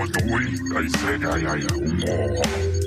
[0.00, 1.76] 我隊係世界係好
[2.06, 2.79] 我。